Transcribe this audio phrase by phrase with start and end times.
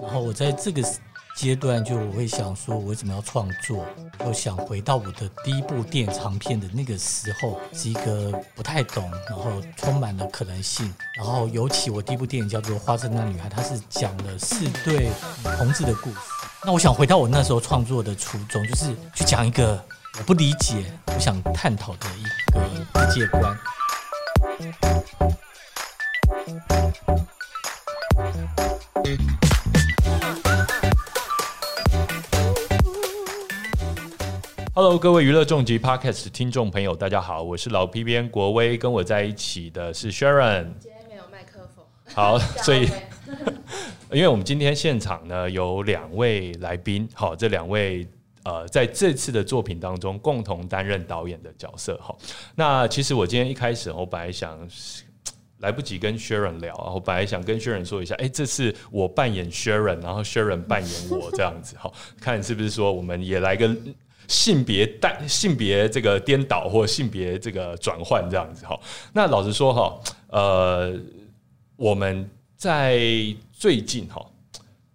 [0.00, 0.82] 然后我在这个
[1.36, 3.84] 阶段，就我会想说，我为什么要创作？
[4.18, 10.92] 就想回到我的第一部电影长片的那个时候，是一个不太懂，然后充满了可能性。
[11.16, 15.10] 然后尤其我第一部电影叫做《花生那女孩》，它是讲了四对
[15.56, 16.16] 同志的故事。
[16.64, 19.82] 那我想回到我那时候创作的初衷，就是去讲一个
[20.18, 22.22] 我不理解、我想探讨的一
[22.52, 23.58] 个世界观。
[34.80, 40.66] Hello，各位娱乐重疾 Podcast 听众朋友，大家好，我是老 P 编国威，跟我在一起的是 Sharon。
[40.78, 41.84] 今天没有麦克风。
[42.14, 42.88] 好， 所以
[44.12, 48.06] 因为我们今天现场呢有两位来宾，好，这两位
[48.44, 52.16] 呃在这次的作品当中共同担任导演的角色，好，
[52.54, 54.56] 那其实我今天一开始我本来想。
[55.60, 63.68] 来不及跟 Sharon 聊，然后本来想跟 Sharon 说一下，哎，这次我扮演 Sharon，然后 Sharon 扮演我这样子，好，看是不是说我们也来个
[64.28, 68.78] 性别带性别这个颠倒或性别这个转换这样子，哈。
[69.12, 70.94] 那老实说哈，呃，
[71.76, 73.00] 我们在
[73.52, 74.24] 最近哈，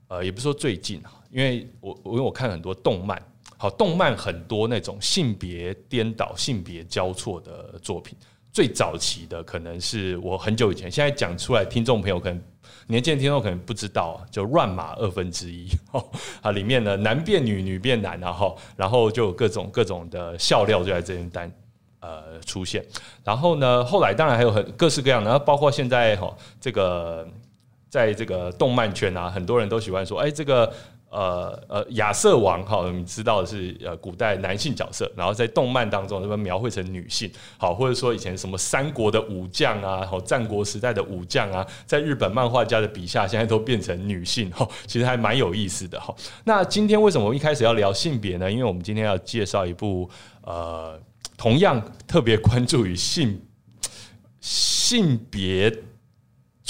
[0.07, 3.21] 呃，也不是说最近哈，因为我因为我看很多动漫，
[3.57, 8.15] 好，动漫很多那种性别颠倒、性别交错的作品。
[8.51, 12.39] 最早期的可能是我很久以前，现在讲出来，听众朋友可能
[12.87, 16.05] 年轻听众可能不知道，就乱码二分之一 哦，
[16.41, 21.51] 啊，里面呢男变女，女变男，然后然后就有各种各种的笑料就在这边单
[21.99, 22.83] 呃出现，
[23.23, 27.27] 然后呢后来当然还有很各式各样的，包括现在哈这个
[27.89, 30.71] 在这个动漫圈啊，很多人都喜欢说，哎这个。
[31.13, 46.15] 呃呃，亚瑟王哈，我们知道的是呃古代男性角色，然后在动漫当中这边描绘成女性，好，或者说以前什么三国的武将啊，好战国时代的武将啊，在日本漫画家的笔下，现在都变成女性哈，其实还蛮有意思的哈。
[46.43, 48.51] 那今天为什么我一开始要聊性别呢？
[48.51, 50.09] 因为我们今天要介绍一部
[50.41, 50.99] 呃，
[51.37, 53.39] 同样特别关注于性
[54.41, 55.71] 性别。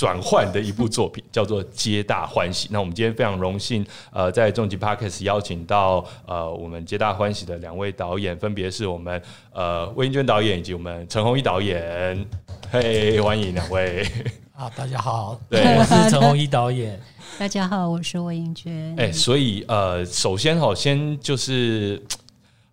[0.04, 2.68] 转换的一部作品 叫做《皆大欢喜》。
[2.74, 9.22] 那我们今天非常荣幸，呃，在重疾 Parkes 邀请到呃我们《皆大欢喜》的两位导演，分别是我们
[9.54, 12.28] 呃魏英娟导演以及我们陈鸿一导演。
[12.70, 14.06] 嘿，欢迎两位！
[14.54, 17.00] 啊，大家好，对，我是陈鸿一导演。
[17.40, 18.94] 大家好，我是魏英娟。
[18.98, 22.04] 哎，所以呃，首先哈，先就是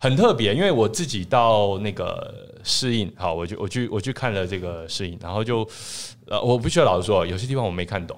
[0.00, 5.64] 很特别，因为我自己到那个适应，好，我就我去我去看了这个适应，然后就。
[6.30, 8.16] 呃，我不需要老实说，有些地方我没看懂，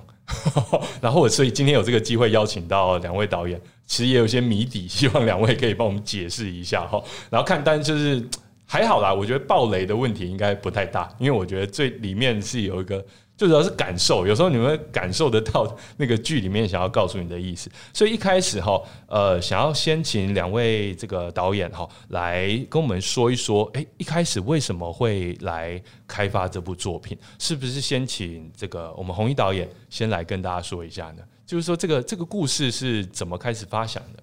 [1.00, 7.02] 然后我所以今天有这个机会邀请到两位导演，其实也有些谜底，希望两位可以帮我们解释一下哈。
[7.30, 8.22] 然后看，但就是
[8.66, 13.04] 还好啦，我觉得暴雷的问题应该不太大，因为我觉得最里面是有一个。
[13.36, 17.68] 最主要是感受，有时候你们感受得到那个剧里面想要告诉你的意思。
[17.92, 27.18] 所以一开始哈，呃，想要先请两位这个导演哈来跟我们说一说，哎，一开始为什么会来开发这部作品？
[27.38, 31.22] 是不是先请这个我们红衣导演先来跟大家说一下呢？
[31.44, 34.22] 就是说这个这个故事是怎么开始发想的？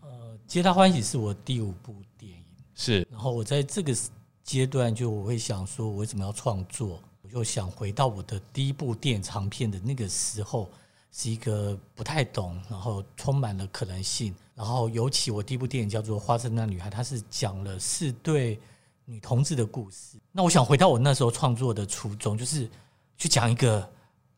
[0.00, 0.08] 呃，
[0.48, 2.38] 皆大欢喜是我第五部电影，
[2.74, 3.06] 是。
[3.10, 3.94] 然后我在这个
[4.42, 7.00] 阶段就我会想说，我为什么要创作？
[7.32, 10.70] 就想回到我的第一部电影长片的那个时候，
[11.10, 14.34] 是一个不太懂，然后充满了可能性。
[14.54, 18.60] 然后尤其我第一部电影叫做《花生那女孩》，它是讲了四对
[19.06, 20.18] 女同志的故事。
[20.30, 22.68] 那我想回到我那时候创作的初衷，就是
[23.16, 23.88] 去讲一个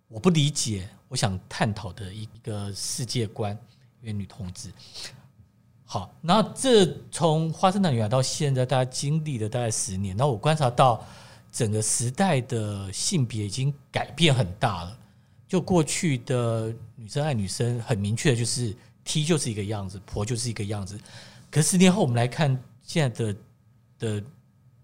[0.06, 3.58] 我不理解、我想探讨的一个世界观，
[4.02, 4.72] 因为女同志。
[5.84, 11.04] 好，那这从《花生那女孩》到现在，大家经历了大概十年，那我观察到。
[11.54, 14.98] 整个时代的性别已经改变很大了。
[15.46, 20.98] 就过去的女生爱女生，很明确的就是 T 就是一个样子，婆就是一个样子。
[21.52, 23.36] 可十年后我们来看现在的
[24.00, 24.24] 的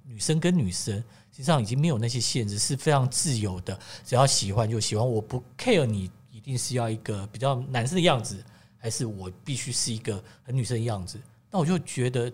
[0.05, 0.95] 女生跟女生，
[1.33, 3.77] 实际上已经没有那些限制，是非常自由的。
[4.05, 8.41] 只要喜欢就喜欢，我不 care 你一定是要一个比较男生的样子，
[8.79, 11.19] 还是我必须是一个很女生的样子。
[11.51, 12.33] 那我就觉得，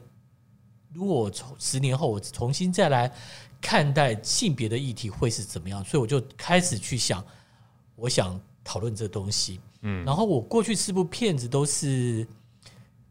[0.92, 3.10] 如果从十年后我重新再来。
[3.66, 5.84] 看待性别的议题会是怎么样？
[5.84, 7.26] 所以我就开始去想，
[7.96, 9.58] 我想讨论这东西。
[9.80, 12.24] 嗯，然后我过去四部片子都是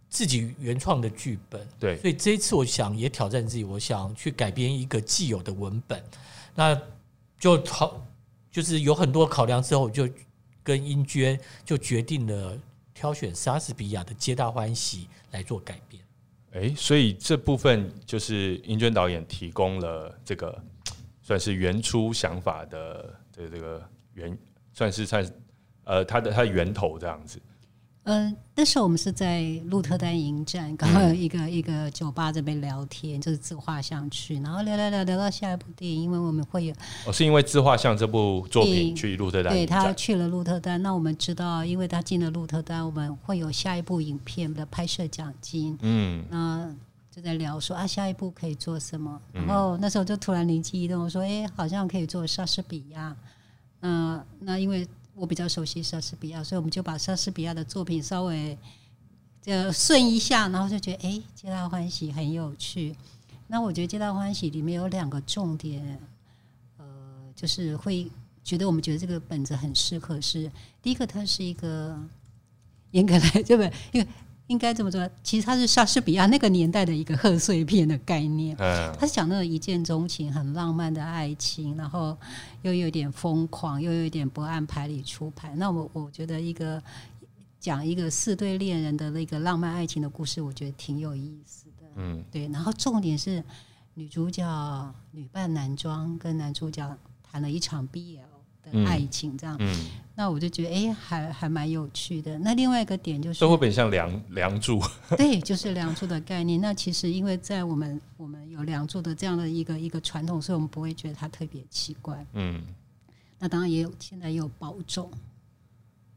[0.07, 6.02] 自己原创的剧本，对，所以这一次我想也挑战自己，我想去改编一个既有的文本。
[6.56, 6.81] 那
[7.38, 8.02] 就考，
[8.50, 10.07] 就是有很多考量之后，就
[10.63, 12.57] 跟英娟就决定了
[12.94, 15.00] 挑选莎士比亚的《皆大欢喜》
[15.31, 16.02] 来做改编。
[16.56, 20.57] 哎，所以这部分就是英娟导演提供了这个
[21.22, 24.38] 算是原初想法的的这个原，
[24.72, 25.30] 算是算
[25.84, 27.42] 呃他的他的源头这样子。
[28.06, 36.75] 嗯，那时候我们是在鹿特丹营站，刚好有一个一个酒吧这边聊天，就是自画像去，然后聊聊聊聊到下一部电影，因为我们会有
[37.07, 46.72] 哦，是因为自画像这部作品去鹿特丹，对他去了鹿特丹，那我们知道，因为他进了鹿特丹，我们会有下一部影片的拍摄奖金，嗯，那
[47.10, 53.16] 就在聊说啊，下一步可以做什么，然后那时候就突然灵机一动，我说，哎，好像可以做莎士比亚，
[53.80, 54.88] 嗯，那因为。
[55.15, 58.57] 我比较熟悉莎士比亚，所以我们就把莎士比亚的作品稍微
[59.41, 62.95] 就顺一下，然后就觉得哎，皆大欢喜很有趣。
[63.47, 66.00] 那我觉得皆大欢喜里面有两个重点，
[66.77, 66.85] 呃，
[67.35, 68.12] 就是会
[68.44, 70.51] 觉得我们觉得这个本子很适合是
[70.81, 71.97] 第一个，它是一个
[72.91, 73.63] 严格来对不？
[73.94, 74.07] 因为
[74.47, 78.56] 应该这么说，其实它是莎士比亚那个年代的一个贺岁片的概念。
[78.59, 82.15] 嗯，他是讲那种一见钟情、很浪漫的爱情，然后
[82.62, 85.56] 又有点疯狂，又有点不按牌理出牌。
[85.56, 86.81] 那我我觉得一个
[87.59, 91.88] 讲一个四对恋人的那个浪漫爱情的故事，我觉得挺有意思的。
[91.95, 92.47] 嗯，对。
[92.50, 93.44] 然后重点是
[93.95, 98.19] 女主角女扮男装，跟男主角谈了一场 BL
[98.71, 99.56] 的爱情，这样。
[99.59, 99.85] 嗯。
[100.17, 102.39] 那我就觉得，哎，还还蛮有趣的。
[102.39, 104.81] 那另外一个点就是，这会不会像梁梁祝？
[105.17, 106.62] 对，就是梁祝的概念。
[106.62, 112.25] 那其实因为在我们我们有梁祝的这样的一个一个传统，所以我们不会觉得它特别奇怪。
[112.31, 112.63] 嗯。
[113.38, 115.11] 那当然也有，现在也有保种。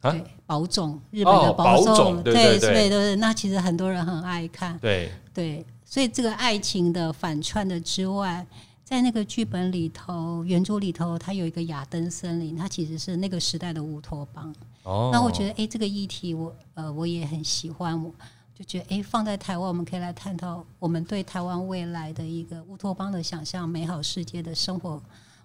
[0.01, 3.17] 对，保种，日本的保种，对对对对。
[3.17, 4.79] 那其实很多人很爱看。
[4.79, 8.47] 对对，所以这个爱情的反串的之外。
[8.89, 14.51] 在那个剧本里头，原著里头，它有一个亚登森林，它其实是那个时代的乌托邦。
[14.85, 18.11] 哦，那我觉得，哎，这个议题我呃我也很喜欢，我
[18.55, 25.03] 就觉得，哎，放在台湾，我们可以来探讨我们对台湾未来的一个乌托邦的想象，美好世界的生活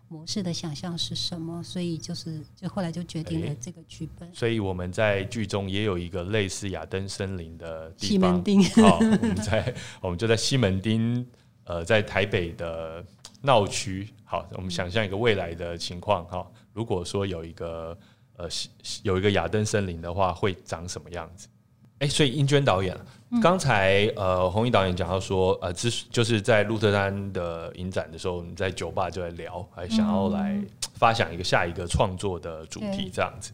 [0.07, 1.61] 模式的想象是什么？
[1.61, 4.33] 所以就是，就后来就决定了这个剧本。
[4.33, 8.07] 所以我们在剧中也有一个类似亚登森林的地方。
[8.07, 8.63] 西门町。
[8.81, 11.25] 好，我们在我们就在西门町，
[11.65, 13.03] 呃，在台北的。
[13.45, 17.97] 闹区，好，我们想象一个未来的情况，哈，如果说有一个
[18.37, 18.47] 呃
[19.01, 21.49] 有一个亚登森林的话，会长什么样子？
[21.99, 22.97] 哎，所以英娟导演，
[23.41, 30.57] 刚才呃红衣导演讲到说，呃，之就是在鹿特丹的影展的时候，你在酒吧就在聊，还想要来
[30.93, 33.51] 发想一个下一个创作的主题，这样子。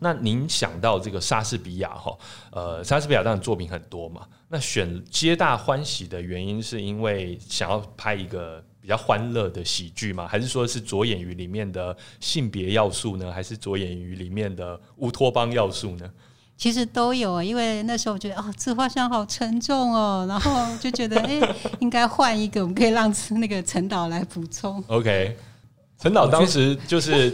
[0.00, 2.18] 那您想到这个莎士比亚哈，
[2.50, 8.64] 呃，莎士比亚当然作品很多嘛，那选皆大欢喜的原因是因为想要拍一个。
[8.88, 10.26] 比较欢乐的喜剧吗？
[10.26, 13.30] 还是说是着眼于里面的性别要素呢？
[13.30, 16.10] 还是着眼于里面的乌托邦要素呢？
[16.56, 21.38] 其实都有啊，因为那时候我觉得哦，自画像好沉重哦，然后就觉得哎，
[21.80, 24.82] 应该换一个，我们可以让那个陈导来补充。
[24.86, 25.36] OK，
[26.00, 27.30] 陈导当时就是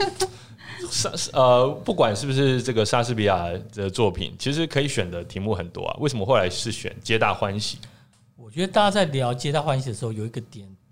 [0.90, 5.96] 莎呃，不管是不是这个莎士比亚的作品，其实可以选的题目很多啊。
[6.00, 7.76] 为什么后来是选《皆大欢喜》？
[8.36, 10.83] 我觉得大家在聊《皆大欢喜》的时候，有一个点就是。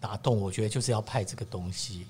[0.00, 2.06] 打动我觉得就是要拍这个东西，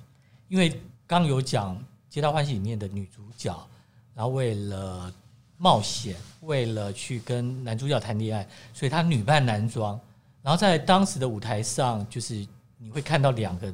[0.48, 1.76] 因为刚有讲
[2.08, 3.68] 《皆大欢喜》里面的女主角，
[4.14, 5.12] 然后为了
[5.56, 9.98] 冒险，为了去跟男主角谈恋爱，所以她女扮男装。
[10.42, 12.46] 然后在当时的舞台上，就是
[12.78, 13.72] 你会看到两个，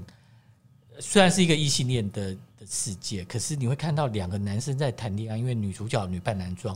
[0.98, 6.74] 虽然是一个异性恋的的世界，可是你会看到两个男生在谈恋爱，因为女主角女扮男装。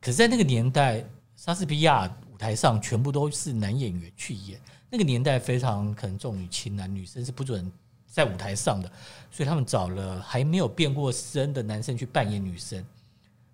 [0.00, 1.04] 可是，在那个年代，
[1.36, 4.60] 莎士比亚舞台上全部都是男演员去演。
[4.90, 7.70] 那个年代非常可能重女轻男，女生是不准
[8.06, 8.90] 在舞台上的，
[9.30, 12.84] 所以他们找了还没有变过身的男生去扮演女生。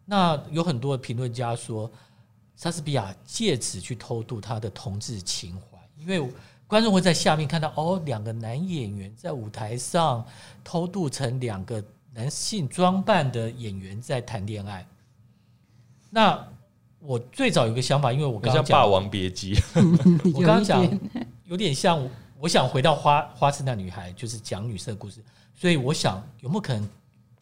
[0.05, 1.91] 那有很多评论家说，
[2.57, 6.31] 莎士比亚借此去偷渡他的同志情怀，因为
[6.67, 10.25] 观众会在下面看到哦，两个男演员在舞台上
[10.62, 14.87] 偷渡成两个男性装扮的演员在谈恋爱。
[16.11, 16.47] 那
[17.06, 19.54] 我最早有个想法，因为我刚像《霸王别姬》，
[20.34, 20.82] 我刚刚讲
[21.44, 22.02] 有点像，
[22.40, 25.20] 我想回到花花痴那女孩，就是讲女生的故事，
[25.54, 26.88] 所以我想有没有可能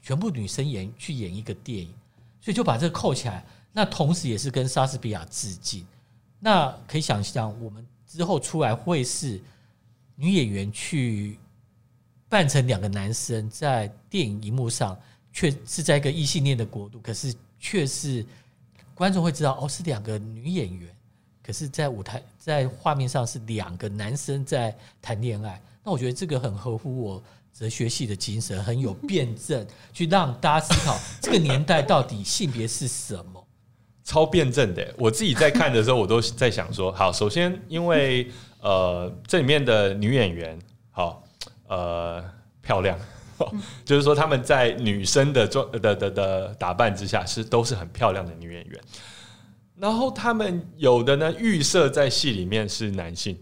[0.02, 1.94] 全部女生演去演一个电影，
[2.40, 3.44] 所以就把这个扣起来。
[3.72, 5.86] 那同时也是跟莎士比亚致敬。
[6.40, 9.40] 那可以想象，我们之后出来会是
[10.16, 11.38] 女演员去
[12.28, 14.98] 扮成两个男生，在电影荧幕上，
[15.32, 18.26] 却是在一个异性恋的国度，可是却是。
[19.02, 20.88] 观众会知道哦，是两个女演员，
[21.42, 25.60] 可是，在舞台在画面上是两个男生在谈恋爱。
[25.82, 33.44] 那我觉得这个很合乎我哲学系的精神，很有辩证，去让大家思考这个年代到底性别是什么。
[34.06, 38.30] 超辩证的，我自己在看的时候，我都在想说，好，首先因为
[38.62, 40.56] 呃，这里面的女演员
[40.92, 41.24] 好
[41.66, 42.22] 呃
[42.62, 42.96] 漂亮。
[43.84, 48.80] 就是说，他们在女生的装的的的打扮之下，是都是很漂亮的女演员。
[49.78, 53.38] 然后他们有的呢预设在戏里面是男性，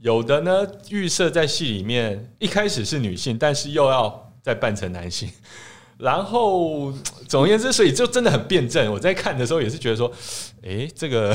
[0.00, 5.30] 有的呢预设在戏里面一开始是女性，但是又要再扮成男性。
[5.96, 6.92] 然后
[7.28, 8.92] 总而言之，所以就真的很辩证。
[8.92, 10.10] 我在看的时候也是觉得说，
[10.62, 11.34] 哎，这个。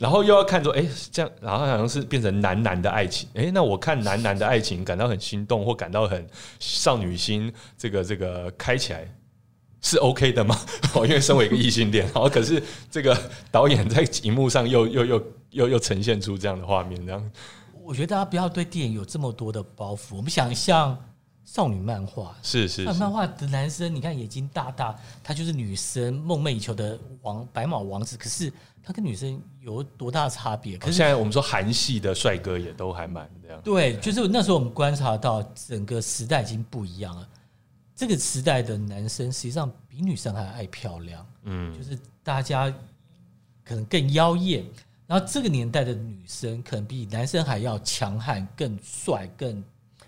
[0.00, 6.26] 然后又要看说，哎，这样，然后好像是变成男男的爱情，哎，那我看男男的爱情感到很心动，或感到很
[6.58, 9.06] 少女心，这个这个开起来
[9.82, 10.58] 是 OK 的吗？
[10.96, 13.14] 哦，因为身为一个异性恋，然后可是这个
[13.50, 17.30] 导演在荧幕上又又又又又呈现出这样的画面，这样，
[17.84, 20.16] 我觉得大家不要对电影有这么多的包袱。
[20.16, 20.96] 我们想象
[21.44, 28.50] 少女漫画，是是漫画的男生，你看眼睛大大，他就是女生梦寐以求的王白马王子，可是。
[28.82, 30.76] 他跟女生有多大差别？
[30.78, 33.60] 可是现在我们说韩系的帅哥也都还蛮这样。
[33.62, 37.28] 对，就是那时候我们观察到整个时代已经不一样了。
[37.94, 42.72] 这个时代的男生实际上比女生还爱漂亮，嗯，就是大家
[43.62, 44.64] 可能更妖艳。
[45.06, 49.62] 然后这个年代的女生可能比男生还要强悍、更帅、更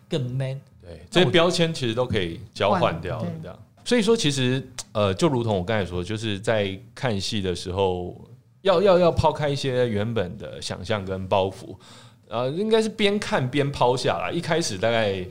[0.09, 0.59] 更 man。
[0.81, 3.59] 对，这些标签其实都可以交换掉，这样。
[3.85, 8.17] 所以说，其实呃，就如同我刚才说，就是在看戏的时候。
[8.63, 11.77] 要要要抛开一些原本的想象跟包袱，
[12.29, 14.33] 呃，应该是边看边抛下来。
[14.33, 15.25] 一开始大概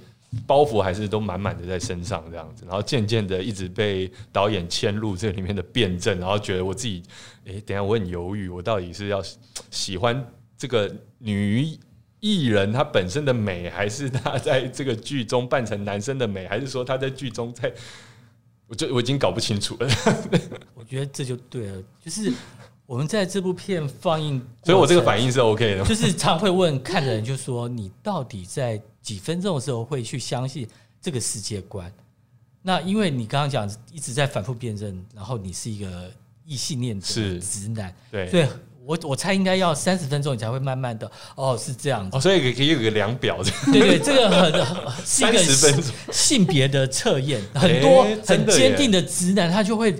[0.46, 7.04] 包袱还是都满满的在身上这样子，然后渐渐的一直被导演牵入这里面的辩证，然后觉得我自己，
[7.46, 9.22] 哎，等下我很犹豫，我到底是要
[9.70, 10.26] 喜欢
[10.58, 11.78] 这个女
[12.20, 17.72] 艺人她本身的美，还是她在这个剧中扮成男生的美，还是说她在剧中在，
[18.68, 19.90] 我就我已经搞不清楚了。
[20.76, 22.32] 我觉得这就对了，就是。
[22.92, 25.86] 我们在这部片放映，所以我这个反应是 OK 的。
[25.86, 30.68] 就是常会问看的人，就说你到底在几分钟的时候会去相信
[31.02, 31.90] 这个世界观？
[32.62, 36.12] 那因为你刚刚讲一直在反复辩证，然后你是一个
[36.46, 37.08] 异性恋者
[37.40, 38.46] 直男，对，所以
[38.84, 42.18] 我我猜应该要三十分钟，你才会慢慢的哦，是这样子。
[42.18, 44.52] 哦，所以可以有个量表，对对，这个很
[45.06, 45.82] 是一个
[46.12, 49.96] 性别的测验，很多很坚定的直男他就会。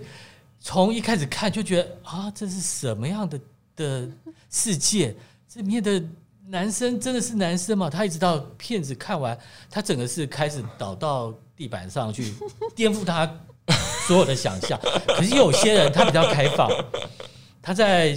[0.62, 3.40] 从一开始看就觉得啊，这是什么样的
[3.76, 4.08] 的
[4.50, 5.16] 世界？
[5.50, 6.02] 这里面的
[6.48, 7.90] 男生真的是男生吗？
[7.90, 9.38] 他一直到片子看完，
[9.70, 12.34] 他整个是开始倒到地板上去，
[12.76, 13.26] 颠覆他
[14.08, 14.80] 所有的想象。
[15.08, 16.70] 可是有些人他比较开放，
[17.62, 18.16] 他在。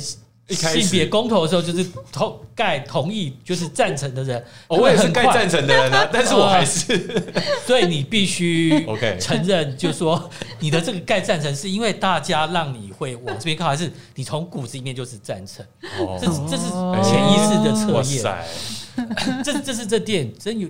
[0.48, 1.82] 性别公投的时候，就是
[2.12, 7.32] 同盖同意，就是赞成的人，我也是盖赞成的人啊， 但是我还是，
[7.66, 10.28] 所以你必须 OK 承认，就是说
[10.60, 15.64] 你的这个盖赞成是因为大家让你会往这边靠，还是你从骨子里面就是赞成？
[15.98, 16.18] 哦。
[16.20, 16.68] 这这是
[17.02, 19.42] 潜意识的测验。
[19.42, 20.68] 这这是这电影真有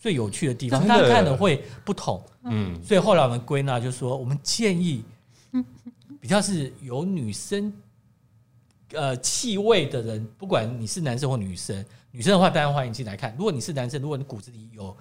[0.00, 2.20] 最有趣的地方，大家看的会不同。
[2.44, 5.04] 嗯，所以后来我们归纳就是说，我们建议
[6.20, 7.72] 比较是有女生。
[8.94, 13.34] 呃，气味的人，不管你是男生或女生，女生的话当然欢迎进来看。
[13.38, 14.96] 如果你是男生，如果你骨子里有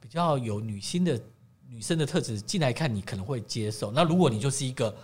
[0.00, 1.20] 比较有女性的
[1.68, 3.92] 女生的特质进来看，你可能会接受。
[3.92, 4.94] 那如果你就是一个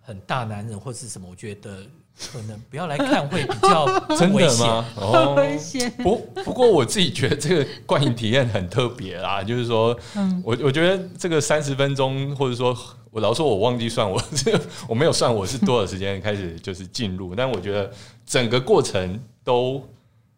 [0.00, 1.86] 很大男人或是什么，我觉得
[2.32, 4.84] 可能不要来看会比较 真的吗？
[4.96, 5.90] 哦，危险。
[6.02, 9.98] 不不过我自己觉得这个观影体验很特别啦， 就是说，
[10.42, 12.76] 我我觉得这个三十分钟或者说。
[13.12, 17.90] 我老说，我忘记算，我这 我没有算我是多少时间开始就是进入，但我觉得
[18.26, 19.82] 整个过程都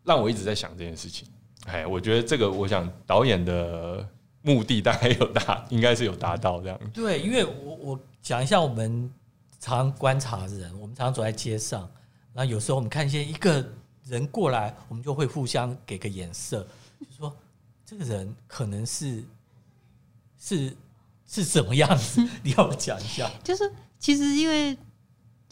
[0.04, 1.26] 让我一直在想这件事情。
[1.66, 4.06] 哎，我觉得这个，我想导演的
[4.42, 6.78] 目的大概有达，应该是有达到这样。
[6.94, 9.10] 对，因为我我讲一下，我们
[9.58, 11.80] 常观察人，我们常常走在街上，
[12.32, 13.66] 然后有时候我们看见一个
[14.04, 16.66] 人过来，我们就会互相给个眼色，
[17.00, 17.36] 就说
[17.84, 19.24] 这个人可能是
[20.38, 20.76] 是。
[21.30, 22.26] 是什么样子？
[22.42, 23.30] 你要讲一下。
[23.44, 24.74] 就是其实因为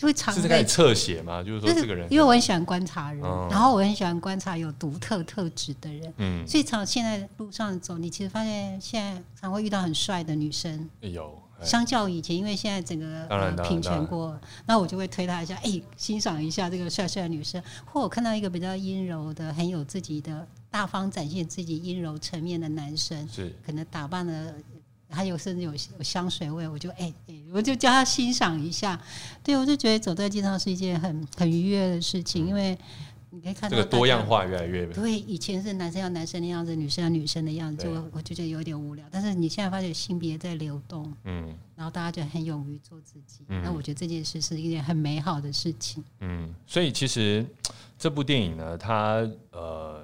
[0.01, 3.21] 会常是在侧写嘛，就是说这个人，因为我很喜欢观察人，
[3.51, 11.43] 然后我很喜欢观察有独特特质的人，嗯，所以常现在路上走，你其实发现现在常会遇到很帅的女生，有。
[11.63, 13.27] 相较以前，因为现在整个
[13.69, 24.55] 平权过，那我就会推他一下，哎，欣赏一下这个帅帅的女生，或我看到一个比较阴柔的、很有自己的大方展现自己阴柔层面的男生，是可能打扮的。
[25.09, 29.01] 还有甚至有有香水味，我就哎哎，我就叫他欣赏一下。
[29.41, 32.77] 对，我就觉得走在街上是一件很很愉悦的事情，因为
[33.37, 34.87] 你可以看到这个多样化越来越。
[34.87, 39.05] 对，以前是男生要男生的样子，女生要女生的样子，就我就觉得有点无聊。
[39.11, 46.03] 但是你现在发觉性别在流动，嗯，然后大家就很勇于做自己，那我觉得这件事是一件很美好的事情。
[46.21, 47.45] 嗯，所以其实
[47.99, 50.03] 这部电影呢，它呃。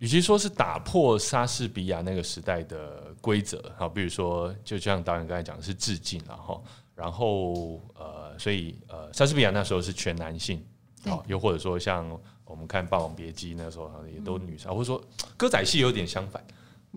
[0.00, 6.64] 与其说是打破莎士比亚那个时代的规则，好，比如说，就像导演刚才讲的是致敬然后，
[6.94, 10.64] 然后呃，所以呃，莎士比亚那时候是全男性，
[11.02, 12.08] 对，又或者说像
[12.44, 15.02] 我们看《霸王别姬》那时候也都女生，或者说
[15.36, 16.42] 歌仔戏有点相反，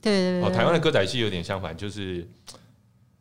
[0.01, 2.27] 对对对，台湾的歌仔戏有点相反，就是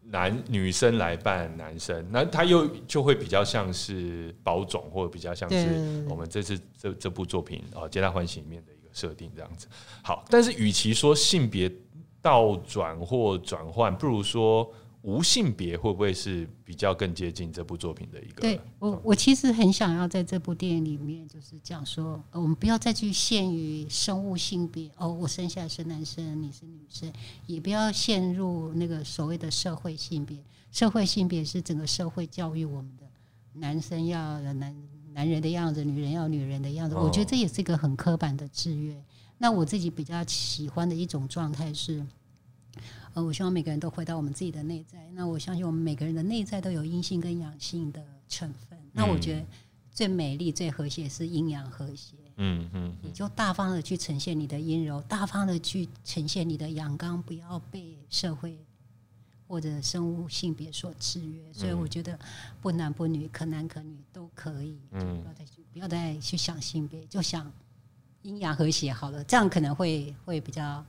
[0.03, 9.67] 男女生来扮男生，那他又就会比较像是宝冢，或者比较像是我们这次这这部作品啊《皆大欢喜》里面的一个设定这样子。
[10.03, 11.71] 好，但是与其说性别
[12.23, 14.73] 倒转或转换，不如说。
[15.03, 18.43] 无性别会不会是比较更接近这部作品的一个？
[18.43, 27.11] 对我，我其实很想要在这部电影里面，就是讲说，我们不要再去限于生物性别哦，我生下来是男生，你是女生，
[27.47, 30.37] 也不要陷入那个所谓的社会性别。
[30.71, 33.05] 社会性别是整个社会教育我们的，
[33.55, 34.77] 男生要男
[35.15, 36.95] 男人的样子，女人要女人的样子。
[36.95, 39.03] 我觉得这也是一个很刻板的制约。
[39.39, 42.07] 那我自己比较喜欢的一种状态是。
[43.15, 45.11] 呃，我希望每个人都回到我们自己的内在。
[45.15, 48.79] 那我相信我们每个人的内在都有阴性跟阳性的成分。
[48.93, 49.45] 那我觉得
[49.91, 52.15] 最美丽、最和谐是阴阳和谐。
[52.37, 58.57] 嗯嗯，你就大方的去呈现你的阴柔，大方的去呈现你的阳刚，不要被社会
[59.49, 61.53] 或者生物性别所制约。
[61.53, 62.17] 所以我觉得
[62.61, 64.79] 不男不女，可男可女都可以。
[64.93, 67.53] 嗯，不要再去不要再去想性别，就想
[68.23, 69.25] 阴阳和谐好了。
[69.25, 70.85] 这样可能会会比较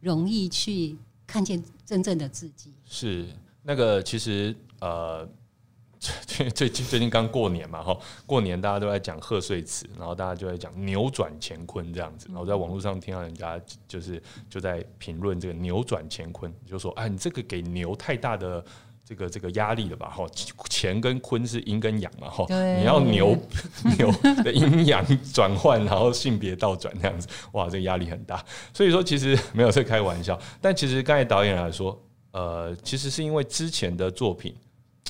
[0.00, 0.96] 容易去。
[1.32, 3.26] 看见真正的自己是
[3.62, 5.26] 那个，其实呃，
[5.98, 13.58] 最最近最近刚过年嘛，哈，过年大家都在讲贺岁词，然后大家就在讲扭转乾坤这样子，然后在网络上听到人家
[13.88, 18.62] 就是就在评论这个扭转乾坤，就说啊，你这个给牛太大的。
[19.04, 20.08] 这个这个压力的吧？
[20.08, 20.24] 哈，
[20.70, 22.30] 乾跟坤是阴跟阳嘛？
[22.30, 23.36] 哈，你要牛
[23.98, 24.10] 牛
[24.44, 28.42] 的阴阳转换，然后性别倒转这样子，哇，这个压力很大。
[28.72, 30.38] 所以说，其实没有在开玩笑。
[30.60, 34.54] 但其实刚才导演来说，呃，其实是因为之前的作品，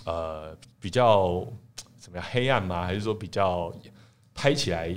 [0.07, 1.47] 呃，比较
[1.99, 2.87] 怎么样黑暗吗？
[2.87, 3.71] 还是说比较
[4.35, 4.93] 拍起来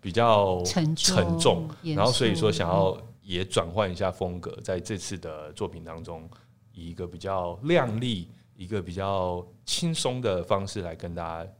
[0.00, 1.68] 比较沉沉重？
[1.82, 6.30] 然后所以说想要也转换一下风格，在这次的作品当中。
[6.74, 11.50] 以一个比较亮丽、一个比较轻松的方式来跟大家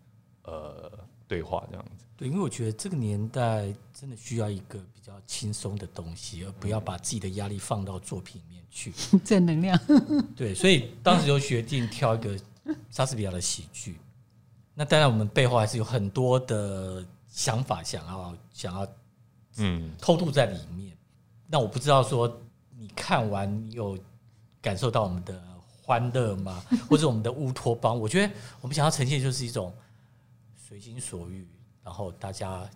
[0.43, 0.91] 呃
[1.27, 2.05] 对话，这样子。
[2.17, 8.93] 对，因为我觉得这个年代真的需要一个比较轻松的东西，而不要把自己的压力放到作品里面去。
[9.25, 9.79] 正能量。
[10.37, 12.37] 对，所以当时就决定挑一个
[12.91, 13.97] 莎士比亚的喜剧。
[14.75, 18.89] 那当然，我们背后还是有很多的想法，想要想要
[19.59, 20.97] 嗯偷渡在里面。
[21.47, 22.41] 那我不知道说
[22.77, 23.97] 你看完有。
[24.65, 25.39] 感受到我们的
[25.83, 26.65] 欢乐吗？
[26.89, 28.01] 或者我们的乌托邦？
[28.01, 29.71] 我觉得我们想要呈现就是一种
[30.57, 31.47] 随心所欲，
[31.83, 32.67] 然后大家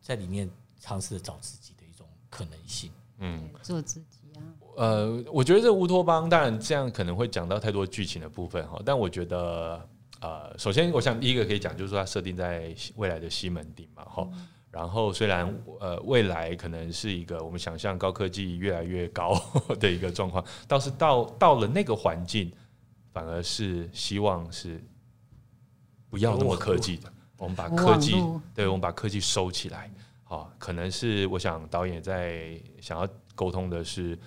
[0.00, 0.48] 在里面
[0.80, 2.92] 尝试着找自己的一种可能性。
[3.18, 4.38] 嗯，做自己啊。
[4.76, 9.84] 呃，我觉得这乌托邦当然这样可能会讲到太多剧情的部分哈，但我觉得
[10.20, 14.28] 呃，首先我想第一个可以讲就是说它设定在未来的西门町嘛，哈。
[14.72, 19.38] 然后虽然呃未来可能是一个我们想象高科技越来越高
[19.78, 22.50] 的一个状况，倒是到到了那个环境，
[23.12, 24.82] 反而是希望是
[26.08, 28.12] 不要那么科技的，我们把科技
[28.54, 29.90] 对，我们把科技收起来。
[30.24, 34.18] 好，可能是我想导演在想要沟通的是，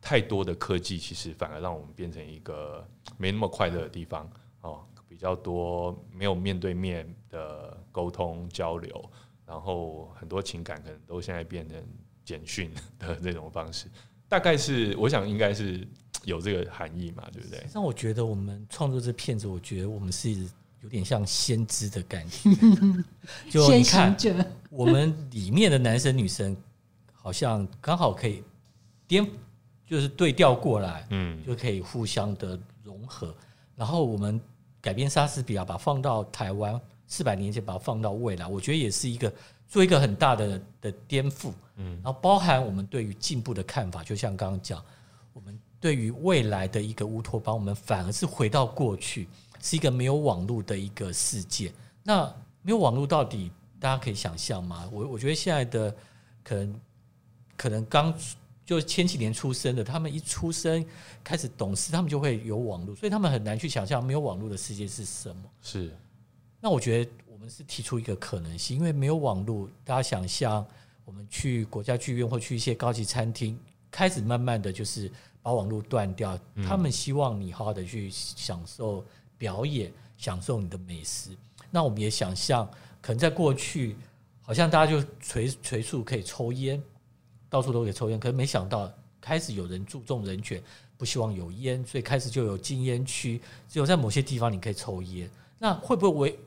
[0.00, 2.84] 太多的科技其实反而让我们变成一个
[3.16, 4.28] 没那么快乐的地方
[4.62, 9.10] 哦，比较多没有面对面的沟通交流。
[9.46, 11.82] 然后很多情感可能都现在变成
[12.24, 13.86] 简讯的这种方式，
[14.28, 15.86] 大概是我想应该是
[16.24, 17.66] 有这个含义嘛，对不对？
[17.74, 20.30] 那我觉得我们创作这片子，我觉得我们是
[20.80, 22.50] 有点像先知的感觉。
[23.50, 24.16] 就你看，
[24.70, 26.56] 我们里面的男生女生
[27.12, 28.42] 好像刚好可以
[29.06, 29.28] 颠，
[29.86, 33.34] 就是对调过来，嗯，就可以互相的融合。
[33.74, 34.40] 然后我们
[34.80, 36.80] 改编莎士比亚，把放到台湾。
[37.06, 39.32] 四百年前把它放到未来，我觉得也是一个
[39.68, 44.82] 做一个很大的的颠覆，嗯，然后包含我们对于进步的看法，就像刚刚讲，
[45.32, 49.28] 我们对于未来的一个乌托邦，我们反而是回到过去，
[49.60, 51.72] 是一个没有网络的一个世界。
[52.02, 52.24] 那
[52.62, 54.88] 没有网络到底大家可以想象吗？
[54.92, 55.94] 我我觉得现在的
[56.42, 56.80] 可能
[57.56, 58.14] 可能刚
[58.64, 60.84] 就前几年出生的，他们一出生
[61.24, 65.42] 开始懂事，他们就会有网络，所以他们很难去想象没有网络的世界是什么。
[65.62, 65.92] 是。
[66.64, 70.64] 那我觉得我们是提出一个可能性，因为没有网络，大家想象
[71.04, 73.58] 我们去国家剧院或去一些高级餐厅，
[73.90, 75.10] 开始慢慢的就是
[75.42, 76.38] 把网络断掉。
[76.64, 79.04] 他们希望你好好的去享受
[79.36, 81.30] 表演，享受你的美食。
[81.68, 82.64] 那我们也想象，
[83.00, 83.96] 可能在过去，
[84.40, 86.80] 好像大家就随随处可以抽烟，
[87.50, 88.88] 到处都可以抽烟，可是没想到
[89.20, 90.62] 开始有人注重人权。
[90.96, 95.28] 不希望有烟，所以开始就有禁烟区，只有在某些地方你可以抽烟。
[95.58, 96.38] 那会不会未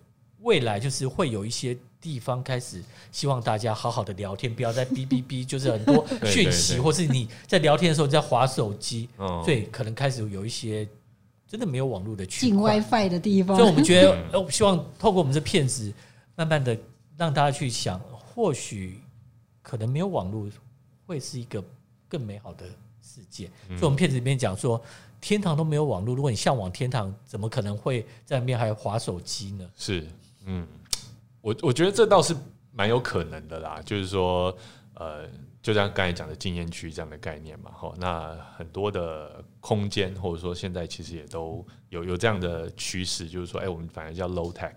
[0.46, 2.82] 未来就是会有一些地方开始
[3.12, 9.10] 希望大家好好的聊天，不要再哔哔哔，就是很多 讯息，或是你在聊天的时候你在划手机，
[9.44, 10.88] 所以可能开始有一些
[11.48, 13.58] 真的没有网络的进 WiFi 的地方。
[13.58, 15.92] 所以我们觉得，呃，希望透过我们这片子，
[16.36, 16.78] 慢慢的
[17.18, 19.00] 让大家去想，或许
[19.64, 20.48] 可能没有网络
[21.08, 21.64] 会是一个
[22.08, 22.66] 更美好的。
[23.02, 24.82] 世界，所以我们片子里面讲说，
[25.22, 29.70] 天堂都没有网络，如果你向往天堂，怎么可能会在那边还划手机呢？
[29.78, 30.06] 是，
[30.46, 30.66] 嗯，
[31.42, 32.36] 我我觉得这倒是
[32.72, 34.56] 蛮有可能的啦，就是说，
[34.94, 35.28] 呃，
[35.62, 44.74] 就像刚才讲的禁烟区这样的概念嘛，哈，那很多的空间，或者说现在其实也都有有这样的趋势，就是说，哎，我们反而叫 low tech。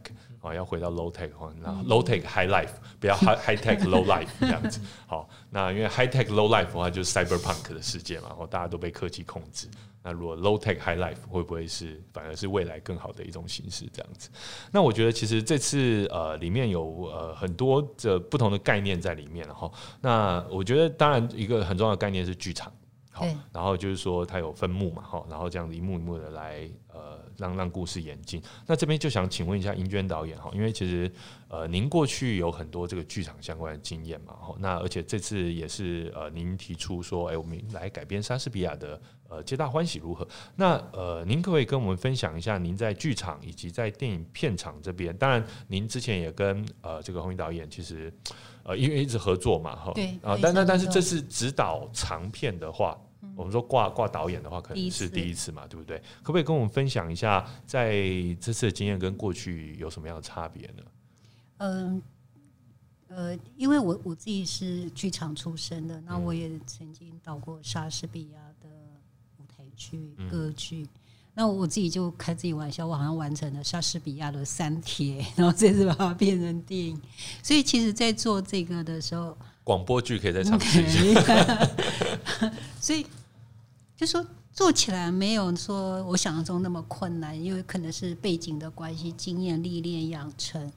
[0.48, 4.80] 啊，要回到 low tech 哈，那 low tech high life，不要 high high tech low life 这样子。
[5.06, 9.68] 好，那因为 high tech low life 的话，就是 cyberpunk 的世界嘛，然后大家都被科技控制。
[10.02, 14.30] 那如果 low tech high life 会不会是反而是未来更好的一种形式这样子？
[14.70, 19.70] 那我觉得其实这次呃里面有呃很多的不同的概念在里面了哈。
[20.00, 22.72] 那我觉得当然一个很重要的概念是剧场，
[23.18, 27.18] 好，然后就是说它有分幕嘛，哈，然后这样子一幕一幕的来呃。
[27.38, 28.42] 让让故事演进。
[28.66, 31.08] 那这边就想请问一下英娟导演哈，因为其实
[31.46, 34.56] 呃，您过去有很多这个剧场相关的经验嘛，哈。
[34.58, 40.26] 那而且这次也是呃，您提出说，哎，我们来改编莎士比亚的呃《皆大欢喜》如何？
[40.56, 45.16] 那呃，您可不可以跟我们分享一下您在剧场以及在电影片场这边？
[45.16, 48.12] 当然，您之前也跟呃这个洪英导演其实
[48.64, 49.92] 呃因为一直合作嘛，哈。
[49.94, 50.08] 对。
[50.24, 52.98] 啊，但但但是这是指导长片的话。
[53.36, 55.98] 我们说挂挂导演的话，可能是第一次嘛，对不对？
[56.22, 57.92] 可不可以跟我们分享一下，在
[58.40, 60.82] 这次的经验跟过去有什么样的差别呢？
[61.58, 62.02] 嗯，
[63.08, 68.68] 呃，因为我我自己是剧场出身的，那我也曾经导过莎士比亚的
[69.38, 70.86] 舞台剧、歌剧。
[71.34, 77.00] 那我自己就开自己玩笑，我好像完成了莎士比亚的《三帖》，然后这次把它变成电影。
[77.44, 81.68] 所以，其实，在做这个的时候，广播剧可以再尝试一下。
[82.80, 83.04] 所以。
[83.98, 90.72] 就说做起来没有说我想象中那么困难，因为可能是背景的关系、经验历练养成，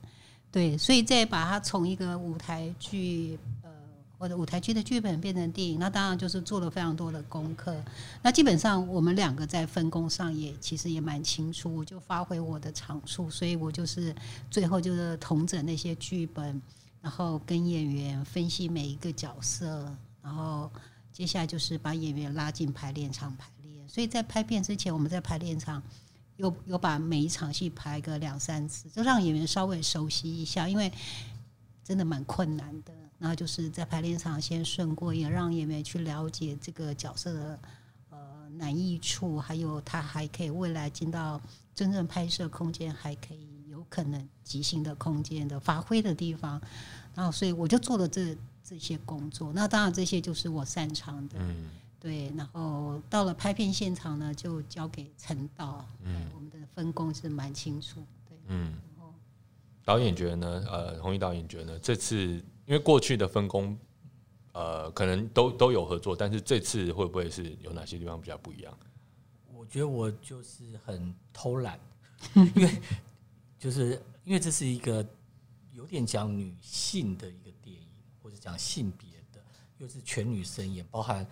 [0.52, 3.70] 对，所以再把它从一个舞台剧，呃，
[4.18, 7.76] 或者舞台剧的剧本变成电影，那当然就是做了非常多的功课。
[8.24, 14.16] 那基本上我们两个在分工上也其实也蛮清楚，我就发挥我的长处，所以我就是
[14.50, 16.60] 最后就是统整那些剧本，
[17.02, 20.72] 然后跟演员分析每一个角色，然后。
[21.14, 25.84] 接下来就是把演员拉进排练场排练，所以在拍片之前，我们在排练场
[26.38, 30.90] 有有把每一场戏排个两三次，就让演员稍微熟悉一下，因为
[31.84, 32.94] 真的蛮困难的。
[33.20, 37.60] 然后就是在排练场先顺过，也让演员去了解这个角色的
[38.10, 41.40] 呃难易处，还有他还可以未来进到
[41.76, 43.51] 真正拍摄空间，还可以
[43.92, 46.60] 可能即兴的空间的发挥的地方。
[47.14, 48.36] 然后，所以我就做了这。
[48.64, 52.32] 这些工作，那当然这些就是我擅长的，嗯对。
[52.38, 58.38] 然后到了拍片现场呢，就交给陈导，嗯，我们的分工是蛮清楚，对。
[58.48, 58.74] 嗯。
[59.84, 60.64] 导演觉得呢？
[60.72, 61.80] 呃，红衣导演觉得呢？
[61.80, 62.18] 这次
[62.66, 63.78] 因为过去的分工，
[64.54, 68.72] 呃，可能都都有合作，但是这次会不会是有哪些地方比较不一样？
[69.54, 71.78] 我觉得我就是很偷懒，
[72.56, 72.82] 因为
[73.62, 75.06] 就是因为这是一个
[75.72, 77.88] 有点讲女性的一个电影。
[78.24, 79.44] 或者讲性别的，
[79.80, 81.26] 又是全女生演，包含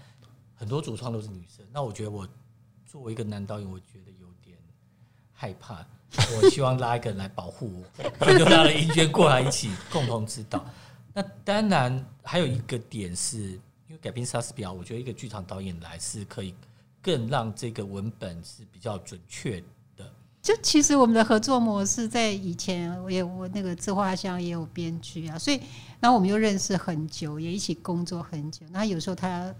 [0.55, 1.63] 很多主创都是女生。
[1.71, 2.27] 那我觉得我
[2.83, 4.57] 作为一个男导演，我觉得有点
[5.31, 5.85] 害怕。
[6.35, 7.83] 我希望拉一个人来保护
[8.19, 10.65] 我， 就拉了英娟过来一起共同指导。
[11.13, 16.55] 那当然还有一个点是，因为改编莎士比亚，我觉得一个剧场导演来是可以
[17.03, 19.63] 更让这个文本是比较准确。
[20.49, 25.61] 就其实我们的合作模式在以前我也我那个自画像也有编剧啊，所以
[25.99, 28.65] 然后我们又认识很久，也一起工作很久。
[28.71, 29.53] 那有时候他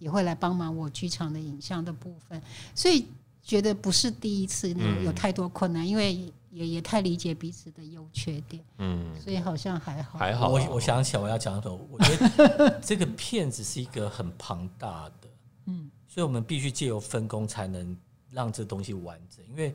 [0.00, 2.42] 也会来帮忙我剧场的影像的部分，
[2.74, 3.06] 所以
[3.40, 6.12] 觉得不是第一次有太多困难，因为
[6.50, 10.48] 也也太理解彼此的优缺点，嗯，所以好像还好还好。
[10.48, 15.28] 我我想起来我要讲什么，我觉得这个片子是一个很庞大的，
[15.66, 17.96] 嗯，所以我们必须借由分工才能
[18.32, 19.72] 让这东西完整，因为。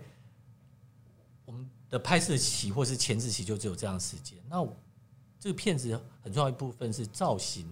[1.91, 4.39] 的拍摄期或是前置期就只有这样时间。
[4.49, 4.65] 那
[5.39, 7.71] 这个片子很重要一部分是造型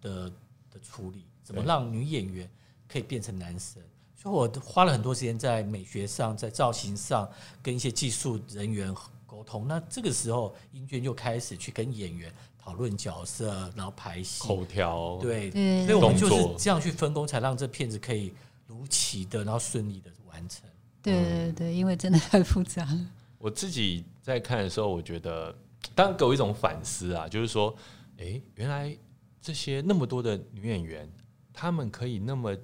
[0.00, 0.28] 的
[0.70, 2.50] 的处理，怎么让女演员
[2.88, 3.82] 可以变成男生？
[4.16, 7.30] 所以我花了很多时间在美学上，在造型上
[7.62, 8.92] 跟一些技术人员
[9.26, 9.68] 沟通。
[9.68, 15.50] 那这个时候，英娟就开始去跟演员讨论角色，然后排戏、口条，对，
[15.84, 18.32] 所以我们就是这样去分工，才让这片子可以
[18.66, 20.62] 如如期的，然后顺利的完成。
[21.02, 23.06] 对对对，因为真的太复杂了。
[23.46, 25.56] 我自己在看的时候，我觉得
[25.94, 27.72] 当然给我一种反思啊，就是说，
[28.18, 28.98] 哎，原来
[29.40, 31.08] 这些那么多的女演员，
[31.52, 32.56] 她们可以那么，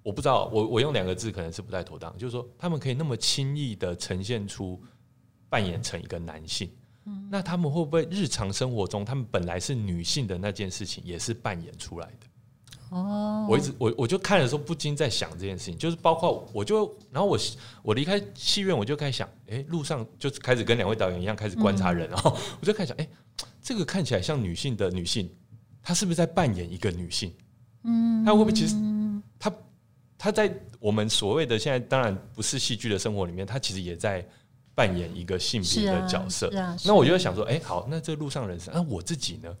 [0.00, 4.80] 我不知道，我我用两个字可能是不太妥当，就是说，她们可以那么轻易的呈现出
[5.48, 6.70] 扮演成一个男性。
[7.28, 12.27] 那他们会不会日常生活中，他们本来是女性的那件事情，也是扮演出来的？
[12.90, 17.38] 哦，我一直我我就看的时候不禁在想这件事情，就是包括我就然后我
[17.82, 23.08] 我离开戏院，我就开始想，哎，路上就开始跟两位导演一样开始观察人，然后 我就开始想，哎，
[23.62, 25.30] 这个看起来像女性的女性，
[25.82, 27.32] 她是不是在扮演一个女性？
[27.84, 28.74] 嗯，她会不会其实
[29.38, 29.52] 她
[30.16, 34.26] 她在我们所谓的现在当然不是戏剧的生活里面，她其实也在
[34.74, 36.50] 扮演一个性别的角色。
[36.84, 39.54] 那我就想说，哎，好，那这路上人生，那我自己呢？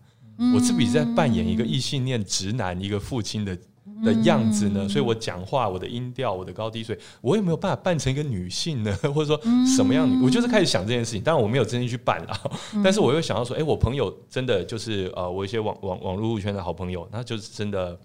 [0.54, 3.58] 我是不是在扮演一个异性恋直男，一个父亲的
[4.04, 4.88] 的样子呢？
[4.88, 8.96] 所以我讲话，我的音调，我的高低，所以我也没有办法扮成一个女性呢？
[9.12, 10.08] 或者说什么样？
[10.22, 11.20] 我就是开始想这件事情。
[11.20, 12.40] 当然我没有真心去扮啊，
[12.84, 17.98] 但是我又想到说，哎，我朋友真的就是呃，我一些网网网络圈的好朋友，那就是真的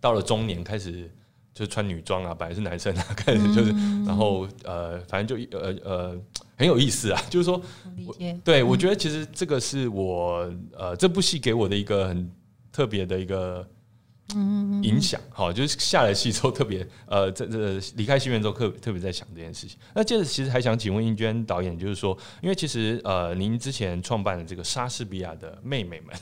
[0.00, 1.10] 到了中年开始
[1.62, 3.70] 就穿女装啊，本来是男生啊， 开始就是，
[4.06, 6.20] 然后呃，反正就呃呃。
[6.54, 7.60] 很有意思啊，就是说，
[8.44, 10.48] 对我觉得其实这个是我
[10.78, 12.30] 呃这部戏给我的一个很
[12.70, 13.66] 特别的一个
[14.82, 19.76] 影响，好，就是下了戏之后特别呃这这离开戏院之后特特别在想这件事情。
[19.92, 26.14] 那接着其实还想请问英娟导演，就是说，因为其实呃您之前创办的这个莎士比亚的妹妹们。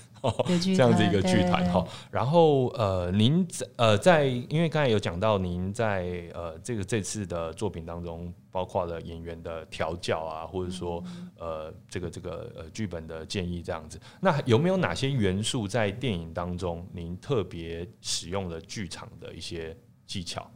[0.59, 11.03] 这样子一个剧团哈，然后呃，您在呃在，因为刚才有讲到您在呃这个这次的作品当中，包括了演员的调教啊，或者说
[11.39, 20.51] 呃这个这个呃剧本的建议这样子，那有没有哪些元素在电影当中您特别使用了剧场的一些技巧？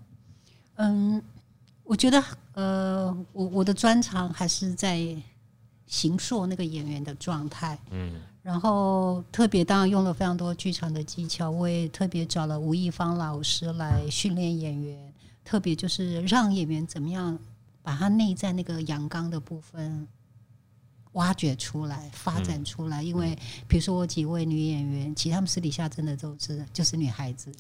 [0.77, 1.23] 嗯，
[1.83, 2.23] 我觉得
[2.53, 5.01] 呃，我我的专长还是在
[5.87, 8.21] 形塑那个演员的状态，嗯。
[8.45, 17.39] 然后特别当然用了非常多剧场的技巧，我也特别找了吴亦芳老师来训练演员，特别就是让演员怎么样
[17.83, 20.07] 把他内在那个阳刚的部分
[21.13, 23.03] 挖掘出来、发展出来。
[23.03, 23.35] 因为
[23.67, 27.51] 比如说我几位女演员，其实她们私底下真的都是就是女孩子，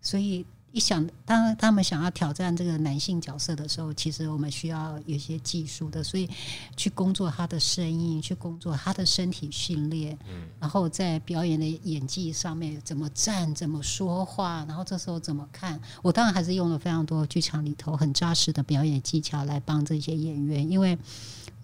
[0.00, 0.46] 所以。
[0.72, 6.28] 一想，当他们想要挑战这个男性角色的时候，其实我们需要有些技术的，所以
[6.76, 20.98] 去工作他的声音，去工作他的身体训练，嗯，然后在表演的演技上面怎么站，怎么说话，然后这时候怎么看，我当然还是用了非常多剧场里头很扎实的表演技巧来帮这些演员，因为。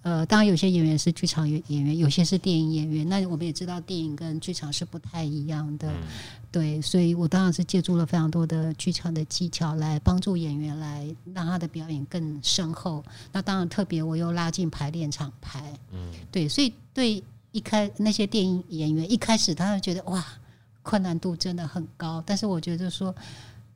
[0.09, 3.07] 呃，当然有些演员是剧场演演员，有些是电影演员。
[3.11, 5.93] 那我们也知道，电影跟剧场是不太一样的，
[6.51, 6.81] 对。
[6.81, 13.05] 所以我当然是借助了非常多的剧场的技巧来帮助演员，来让他的表演更深厚。
[13.33, 16.49] 那当然，特别我又拉进排练场排，嗯，对。
[16.49, 20.25] 所以对一开那些电影演员一开始，他会觉得哇，
[20.83, 22.25] 困难度真的很高。
[22.25, 23.15] 但是我觉得说，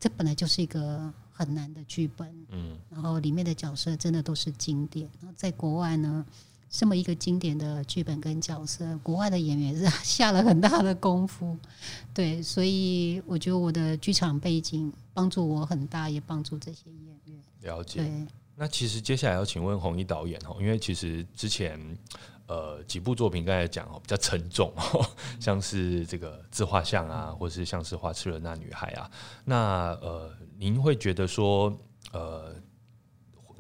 [0.01, 1.13] 这本来就是一个。
[1.33, 5.09] 很难的剧本，嗯，然后里面的角色真的都是经典。
[5.21, 6.25] 然后在国外呢，
[6.71, 11.57] 这么一个经典的剧本跟角色，国外的演员是 下了很大的功夫，
[12.15, 17.43] 对，所以我觉得我的剧场背景帮助我很大，也帮助这些演员。
[17.63, 18.27] 了解。
[18.55, 21.81] 那其实接下来要请问红一导演哦，因为其实之前。
[22.53, 24.71] 呃，几部作品刚才讲哦，比较沉重，
[25.41, 29.11] 像是这个自画像啊，或是像是花痴的那女孩啊。
[29.43, 31.75] 那呃，您会觉得说，
[32.13, 32.55] 呃，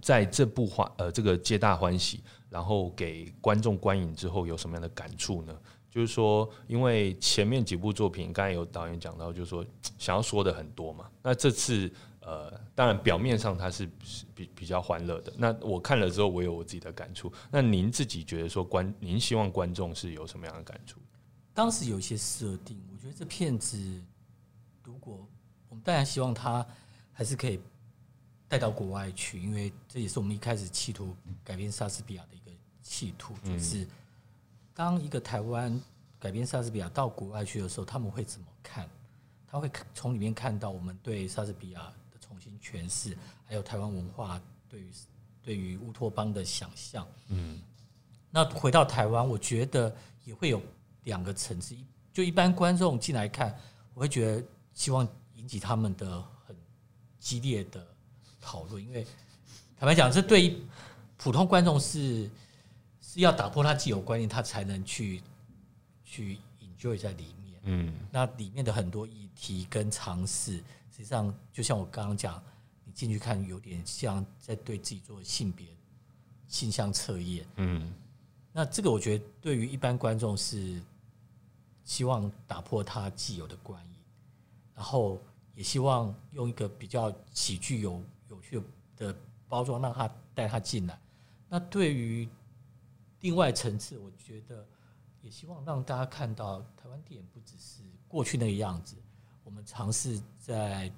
[0.02, 5.56] 在这部画呃这个皆大欢喜，然后给观众观影之后有什么样的感触呢？
[5.90, 9.64] 就是说，因为前面几部作品，刚才有导演讲到，就是说
[9.96, 11.08] 想要说的很多嘛。
[11.22, 11.90] 那这次。
[12.24, 13.88] 呃，当然表面上它是
[14.34, 15.32] 比比较欢乐的。
[15.36, 17.32] 那我看了之后，我有我自己的感触。
[17.50, 21.00] 那您自己觉得说观，您希望观众是有什么样的感触？
[21.52, 23.76] 当时有一些设定，我觉得这片子
[24.84, 25.26] 如果
[25.68, 26.64] 我们当然希望它
[27.12, 27.60] 还是可以
[28.48, 33.86] 带到国外去，因为这也是我们一开始企图改编莎士比亚的一个企图，就是
[34.72, 35.78] 当一个台湾
[36.20, 38.88] 改编莎士比亚到国外去的时候，他们会怎么看？
[39.46, 41.92] 他会从里面看到我们对莎士比亚。
[42.40, 43.16] 新诠释，
[43.46, 44.90] 还有台湾文化对于
[45.42, 47.60] 对于乌托邦的想象，嗯，
[48.30, 50.62] 那回到台湾，我觉得也会有
[51.04, 51.76] 两个层次。
[52.12, 53.58] 就一般观众进来看，
[53.94, 56.54] 我会觉得希望引起他们的很
[57.18, 57.86] 激烈的
[58.40, 59.04] 讨论，因为
[59.78, 60.62] 坦白讲，这对于
[61.16, 62.30] 普通观众是
[63.00, 65.22] 是要打破他既有观念，他才能去
[66.04, 67.60] 去 enjoy 在里面。
[67.64, 70.62] 嗯，那里面的很多议题跟尝试。
[70.92, 72.40] 实际上，就像我刚刚讲，
[72.84, 75.66] 你你进去看有点像在对自己做性别
[76.46, 77.46] 性向测验。
[77.56, 77.92] 嗯，
[78.52, 80.80] 那这个我觉得对于一般观众是
[81.82, 83.98] 希望打破他既有的观念，
[84.74, 85.20] 然后
[85.54, 88.62] 也希望用一个比较喜剧有有趣
[88.96, 89.14] 的
[89.48, 90.98] 包装让他带他进来。
[91.48, 92.28] 那对于
[93.20, 94.66] 另外层次，我觉得
[95.22, 98.96] 也希望让大家看到台湾电影不只是过去那个样子，
[99.44, 100.90] 我们尝试在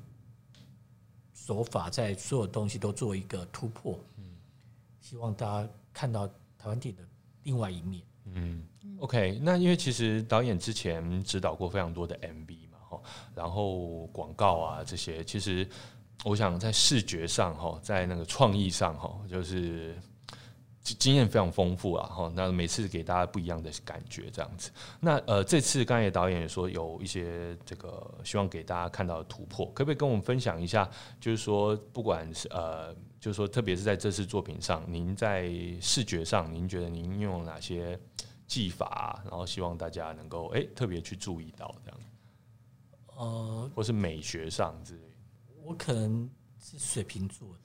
[1.34, 3.98] 手法在所有东西都做一个突破。
[4.16, 4.36] 嗯，
[5.00, 6.26] 希望大家看到
[6.58, 7.08] 台湾电影的
[7.42, 8.02] 另外一面。
[8.24, 8.66] 嗯
[9.00, 13.00] ，OK，那因为其实导演之前指导过非常多的 MV 嘛，哈，
[13.34, 15.68] 然后广告啊这些，其实
[16.24, 19.96] 我想在视觉上哈，在那个创意上哈，就是。
[20.92, 24.70] 经验非常丰富啊，哈，那每次给大家不一样的感觉，这样子。
[25.00, 30.86] 那呃，这次刚才导演也说有一些这个希望给大家看到的突破，可不可以跟我们分享一下？
[31.18, 37.98] 就是说，不管是呃，就是说，特别是在这次作品上，您在视觉上，您觉得您用了哪些
[38.46, 39.22] 技法？
[39.24, 42.00] 然后希望大家能够哎特别去注意到这样，
[43.16, 45.02] 呃，或是美学上之类。
[45.62, 46.28] 我可能
[46.60, 47.58] 是水瓶座的。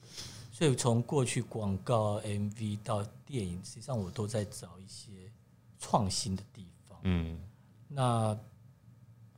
[0.59, 5.31] 所以从过去广告 MV 到电影，实际上我都在找一些
[5.79, 6.99] 创新的地方。
[7.03, 7.39] 嗯，
[7.87, 8.37] 那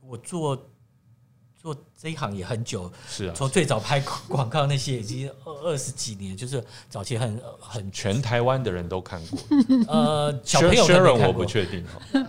[0.00, 0.68] 我做
[1.54, 9.38] 做这一行也很久，是啊，从最早拍广告那些已经二二十几年，就是早期很很全台湾的人都看过。
[9.86, 12.26] 呃， 小朋友我不确定哈。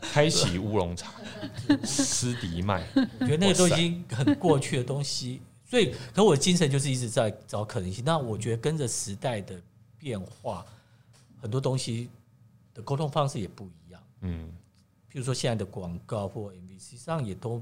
[0.00, 1.14] 开启乌龙茶，
[1.82, 2.86] 斯迪麦，
[3.18, 5.42] 我觉得那个都已经很过去的东西。
[5.68, 8.04] 所以，可我的精神就是一直在找可能性。
[8.04, 9.60] 那我觉得跟着时代的
[9.98, 10.64] 变化，
[11.40, 12.08] 很多东西
[12.72, 14.00] 的沟通方式也不一样。
[14.20, 14.48] 嗯，
[15.10, 17.60] 譬如说现在的广告或 MV，实际上也都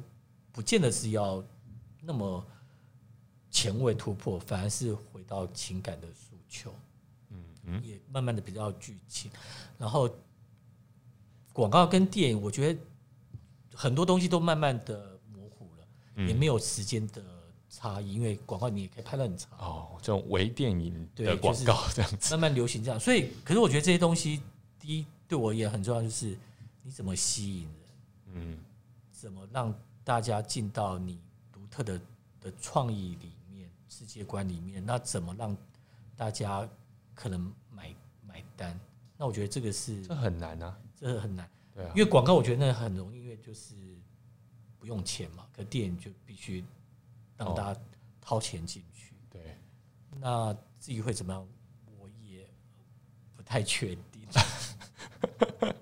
[0.52, 1.42] 不见得是要
[2.02, 2.44] 那么
[3.50, 6.74] 前卫突破，反而是回到情感的诉求。
[7.30, 9.30] 嗯嗯，也慢慢的比较剧情。
[9.78, 10.14] 然后
[11.54, 12.80] 广告跟电影，我觉得
[13.72, 17.24] 很多东西都慢慢的模糊了，也没有时间的。
[17.76, 19.50] 差异，因为广告你也可以拍的很长。
[19.58, 22.32] 哦，这种微电影的广告这样子。
[22.34, 24.40] 慢慢流行这样，所以可是我觉得这些东西，
[24.78, 26.38] 第一对我也很重要，就是
[26.84, 27.74] 你怎么吸引人，
[28.34, 28.58] 嗯，
[29.10, 31.18] 怎么让大家进到你
[31.52, 32.00] 独特的
[32.40, 35.56] 的创意里面、世界观里面，那怎么让
[36.16, 36.68] 大家
[37.12, 37.92] 可能买
[38.24, 38.78] 买单？
[39.18, 43.74] 那我觉得这个是这很难啊，这很难，对啊，因为广告我觉得那很容易，因为就是
[44.78, 46.64] 不用钱嘛，可电影就必须。
[47.36, 47.80] 让大家
[48.20, 49.56] 掏钱进去，对，
[50.20, 51.46] 那至于会怎么样，
[51.98, 52.48] 我也
[53.36, 54.22] 不太确定。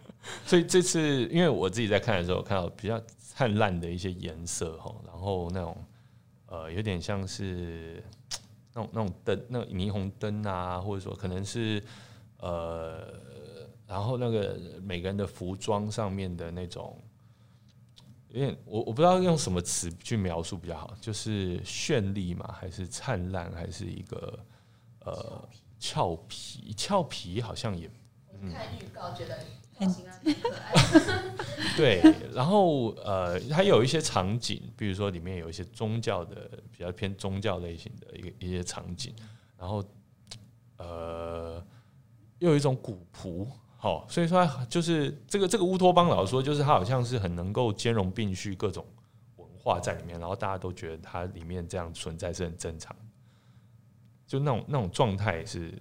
[0.46, 5.76] 所以这次，因为我自己在看的时候，看到比较灿烂的一些颜色哈，然后那种
[6.46, 8.02] 呃，有点像是
[8.74, 11.82] 那种那种灯，那霓虹灯啊，或者说可能是
[12.38, 13.14] 呃，
[13.86, 16.98] 然后那个每个人的服装上面的那种。
[18.32, 24.38] 有点我我不知道用什么词去描述比较好，就是绚丽嘛，还是灿烂，还是一个
[25.00, 26.72] 呃俏皮？
[26.74, 27.90] 俏皮好像也
[28.50, 29.38] 看预告觉得
[29.76, 30.72] 很可爱。
[31.76, 39.14] 对，然后呃，还有一些场景，比如说里面有一些宗教的比较偏宗教类型的一个一些场景，
[39.58, 39.84] 然后
[40.78, 41.62] 呃，
[42.38, 43.46] 又有一种古朴。
[43.82, 48.86] 好，所以说就是这个这个乌托邦，老说就是他好像是很能够兼容并蓄各种
[49.34, 52.94] 文化在里面，然后大家都觉得它里面这样存在是很正常，
[54.24, 55.76] 就那种那种状态是。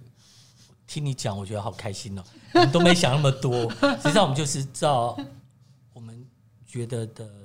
[0.84, 5.16] 听你讲，我觉得好开心哦，我们都没想那么多，实际上我们就是照
[5.92, 6.26] 我们
[6.66, 7.41] 觉得的。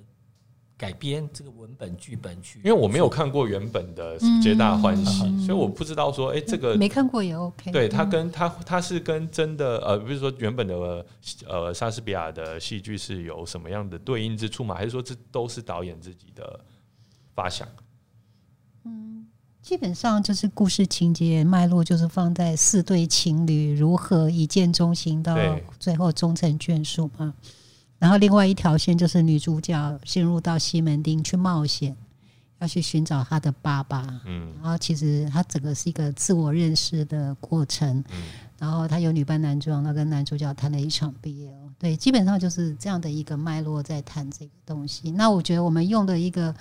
[0.77, 7.71] 改编这个文本剧本去，因为我没有看过原本的《皆大欢喜》，所以我不知道说，哎，这个没看过也 OK。
[7.71, 11.03] 对他跟他他是跟真的呃，比如说原本的
[11.47, 14.75] 呃莎士比亚的戏剧是有什么样的对应之处吗？
[14.75, 16.59] 还是说这都是导演自己的
[17.33, 17.67] 发想？
[18.85, 19.25] 嗯，
[19.63, 25.35] 基本上就是故事情节脉络，就是放在四对情侣如何一见钟情到
[25.79, 27.33] 最后终成眷属嘛。
[27.99, 31.95] 然后另外一条线就是女主角进入到西门町去冒险，
[32.59, 34.05] 要去寻找她的爸爸。
[34.25, 38.03] 嗯，然后其实她整个是一个自我认识的过程。
[38.11, 38.23] 嗯，
[38.59, 41.51] 然后她有女扮男装，她跟男主角谈了一场 BL。
[41.79, 45.09] 对，基本上就是这样的一个脉络在谈这个东西。
[45.09, 46.53] 那我觉得我们用的一个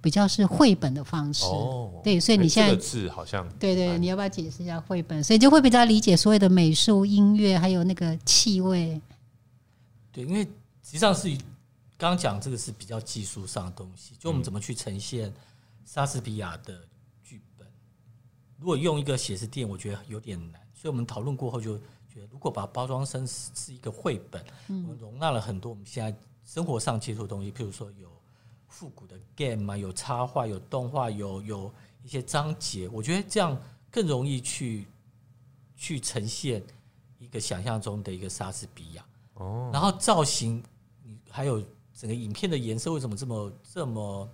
[0.00, 1.44] 比较是绘本的方式。
[1.44, 5.22] 哦，对，所以你现在字好像对对，你要不要解释一下绘本？
[5.22, 8.98] 所以就会比较理解所谓的美术、音乐还有那个气味。
[10.10, 10.48] 对，因为。
[10.88, 11.28] 实际上是
[11.98, 15.30] 刚刚讲这个是比较技术上的东西，就我们怎么去呈现
[15.84, 16.82] 莎士比亚的
[17.22, 17.68] 剧本，
[18.56, 20.58] 如果用一个写实电影，我觉得有点难。
[20.72, 21.76] 所以我们讨论过后，就
[22.08, 28.10] 觉得如果把包装成是一个绘本，我们容纳了很多我们现在生活上接触的东西，譬如说有
[28.66, 31.70] 复古的 game 嘛，有插画，有动画，有有
[32.02, 33.60] 一些章节，我觉得这样
[33.90, 34.86] 更容易去
[35.76, 36.64] 去呈现
[37.18, 39.04] 一个想象中的一个莎士比亚。
[39.34, 40.62] 哦，然后造型，你
[41.30, 41.62] 还有
[41.94, 44.28] 整个影片的颜色为什么这么这么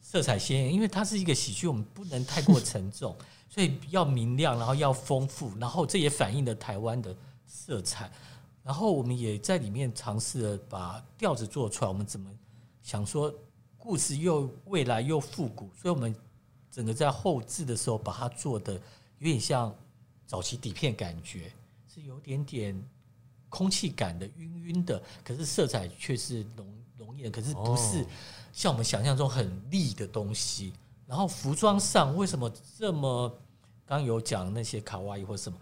[0.00, 0.72] 色彩鲜艳？
[0.72, 3.16] 因为它是一个喜剧，我们不能太过沉重。
[3.50, 8.08] 所以要明亮，然后要丰富，然后这也反映了台湾的色彩。
[8.62, 11.88] 然后我们也在里面尝试了把调子做出来。
[11.88, 12.30] 我们怎么
[12.80, 13.34] 想说
[13.76, 15.68] 故事又未来又复古？
[15.74, 16.14] 所以我们
[16.70, 18.74] 整个在后置的时候把它做的
[19.18, 19.74] 有点像
[20.26, 21.52] 早期底片感觉，
[21.92, 22.80] 是有点点
[23.50, 28.02] 空气感的晕晕的，可是色彩却是浓浓艳，可是不是
[28.54, 30.72] 像我们想象中很丽的东西。
[31.06, 33.38] 然后服装上为什么这么？
[33.84, 35.58] 刚有讲那些卡哇伊或什么？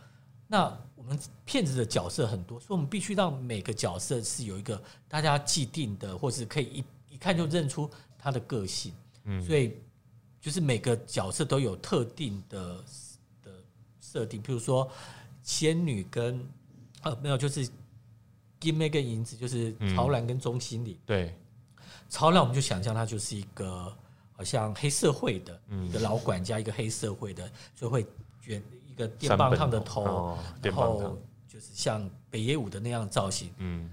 [0.47, 4.78] 那我们骗子的角色很多，所以我们必须让每个角色是有一个
[5.09, 6.64] 大家既定的，或是可以
[7.09, 8.93] 一一看就认出他的个性。
[9.24, 9.78] 嗯，所以
[10.43, 12.84] 就是每个角色都有特定的
[13.43, 13.51] 的
[13.99, 14.86] 设定，比如说
[15.43, 16.47] 仙女跟
[17.11, 17.69] 呃没有，就是
[18.61, 20.99] 金妹跟银子，就是曹兰跟钟心里。
[21.07, 21.35] 对，
[22.09, 23.95] 曹兰我们就想象他就是一个。
[24.39, 28.07] 好像黑社会的一个老管家，一个黑社会的，就会
[28.41, 33.53] 卷一个电棒烫的头，然后就是像北野武的那样造型。
[33.57, 33.91] 嗯，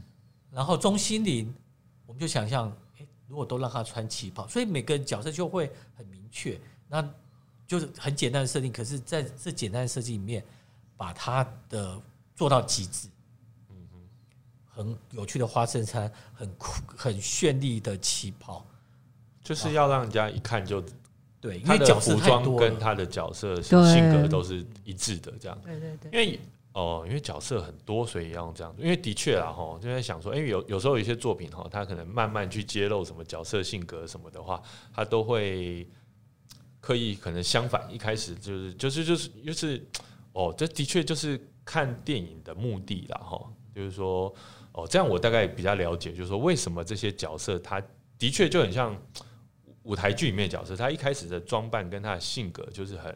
[0.51, 1.51] 然后钟心凌，
[2.05, 7.03] 我们就想象，哎，如果都让他穿旗袍，所以每个角色就会很明确，那
[7.65, 8.71] 就是很简单的设定。
[8.71, 10.45] 可是在这简单的设计里面，
[10.95, 11.99] 把他的
[12.35, 13.07] 做到极致。
[13.69, 13.75] 嗯
[14.67, 18.65] 很有趣的花衬衫，很酷、很绚丽的旗袍。
[19.41, 20.83] 就是要让人家一看就
[21.39, 25.57] 对，他的服装跟他的角色性格都是一致的，这样。
[25.63, 26.11] 对对对。
[26.11, 26.39] 因为
[26.73, 28.75] 哦，因为角色很多，所以要用这样。
[28.77, 34.61] 因为的确啊，哈，就在想说，哎，有有时候有一些作品哈，他可能慢慢去揭露什么角色性格什么的话，
[34.93, 35.87] 他都会
[36.81, 39.87] 刻意可能相反，一开始就是就是就是就是
[40.33, 44.33] 哦，这的确就是看电影的目的啦，哈，就是说
[44.71, 47.81] 哦，这样我大概比较了解，就是说为什么这些角色他
[48.17, 48.95] 的确就很像。
[49.85, 53.15] 舞台剧里面的角色，他一开始的装扮跟他的性格就是很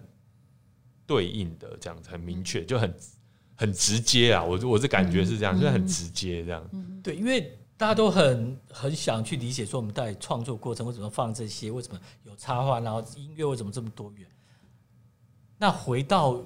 [1.08, 2.94] 对应的，这样子很明确，就很
[3.56, 4.44] 很直接啊！
[4.44, 6.64] 我我是感觉是这样，就是很直接这样。
[7.02, 14.28] 对，因为大家都很很想去理解说，我们在创作过程为什么放这些，为什么有插画，然后音乐为什么这么多元？
[15.58, 16.40] 那回到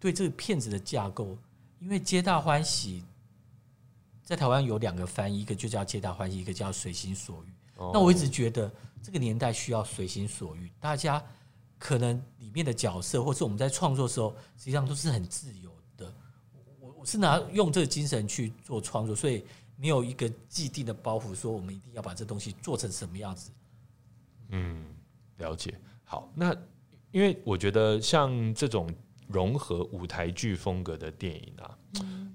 [0.00, 1.36] 对这个片子的架构，
[1.78, 3.02] 因为《皆大欢喜》
[4.22, 7.48] 在台湾有两个翻译，一个就叫《皆大欢喜》，一个叫《随心所欲》。
[7.92, 8.70] 那我一直觉得。
[9.00, 11.24] 这个年代需要随心所欲，大家
[11.78, 16.12] 可能里面的角色，或是我们在创作的时候，实际上都是很自由的。
[16.80, 19.44] 我我是拿用这个精神去做创作，所以
[19.76, 23.52] 没有一个既定的包袱，说我们一定要把这东西做成什么样子。
[24.48, 24.84] 嗯，
[25.36, 25.78] 了解。
[26.02, 26.52] 好，那
[27.12, 28.92] 因为我觉得像这种
[29.28, 31.78] 融合舞台剧风格的电影啊。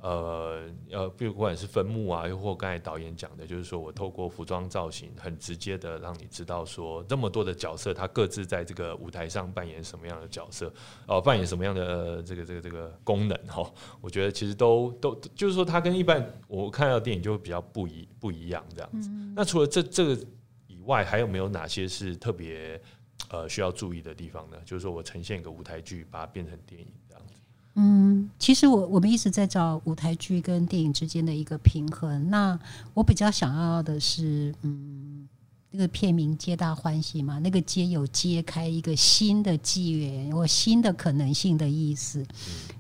[0.02, 10.74] 呃呃，比如不管是分幕啊，又或刚才导演讲的，就是说我透过服装造型，很直接的让你知道说，这么多的角色，他各自在这个舞台上扮演什么样的角色，
[11.08, 13.72] 哦，扮演什么样的这个这个这个功能哈。
[14.02, 19.10] 我觉得其实都都就是说，它跟一般我看到电影就会比较不一不一样这样子。
[19.34, 20.22] 那除了这这个
[20.68, 22.82] 以外，还有没有哪些是特别
[23.30, 24.58] 呃需要注意的地方呢？
[24.66, 27.34] 就是说我呈现一个舞台剧，把它变成电影这样子。
[27.76, 32.30] 嗯，其实我我们一直在找舞台剧跟电影之间的一个平衡。
[32.30, 32.60] 那
[32.94, 35.28] 我比较想要的是，嗯，
[35.72, 42.24] 那个片名“皆大欢喜”嘛，那个“皆”有揭开一个新的纪元或新的可能性的意思。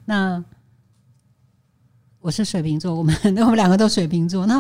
[0.06, 0.44] 那
[2.24, 4.46] 我是水瓶座， 我们那我们两个都水瓶座。
[4.46, 4.58] 那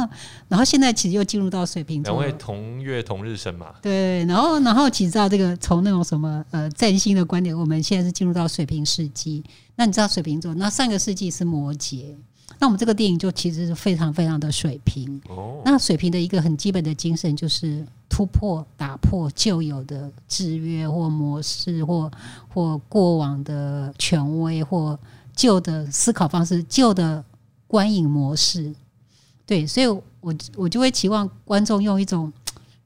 [0.49, 3.67] 然后现在其实又进入到水瓶座，两位同月同日生嘛。
[3.81, 9.41] 对，然后然后其实到这个从那种什么呃占星的观点，我们现在是进入到水瓶世纪。
[9.77, 10.53] 那你知道水瓶座？
[10.55, 12.13] 那上个世纪是摩羯。
[12.59, 15.21] 那我们这个电影就其实是非常非常的水平。
[15.29, 15.61] 哦。
[15.63, 22.11] 那水平的一个很基本的精神就是突破、打破旧有的制约或模式，或
[22.49, 24.99] 或过往的权威，或
[25.33, 27.23] 旧的思考方式、旧的。
[27.73, 28.71] 观影模式，
[29.47, 32.31] 对，所以我我就会期望观众用一种，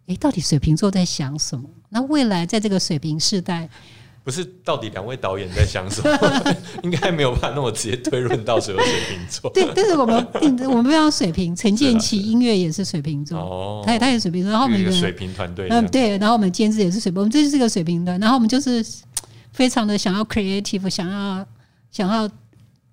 [0.05, 1.69] 哎，到底水瓶座在想什么？
[1.89, 3.67] 那未来在这个水瓶时代，
[4.23, 6.55] 不是到底两位导演在想什么？
[6.83, 9.51] 应该没有办法那么直接推论到所有水瓶座。
[9.51, 10.25] 对，但是我们
[10.71, 18.85] 我们非常水瓶，陈建奇音乐也是水瓶座，哦，他也他也水瓶座，然后我们水瓶团队，嗯，对，然后我们监制也是水瓶，我们这就是个水瓶的，然后我们就是。
[19.53, 21.43] 非常的想要 creative，想要
[21.89, 22.29] 想要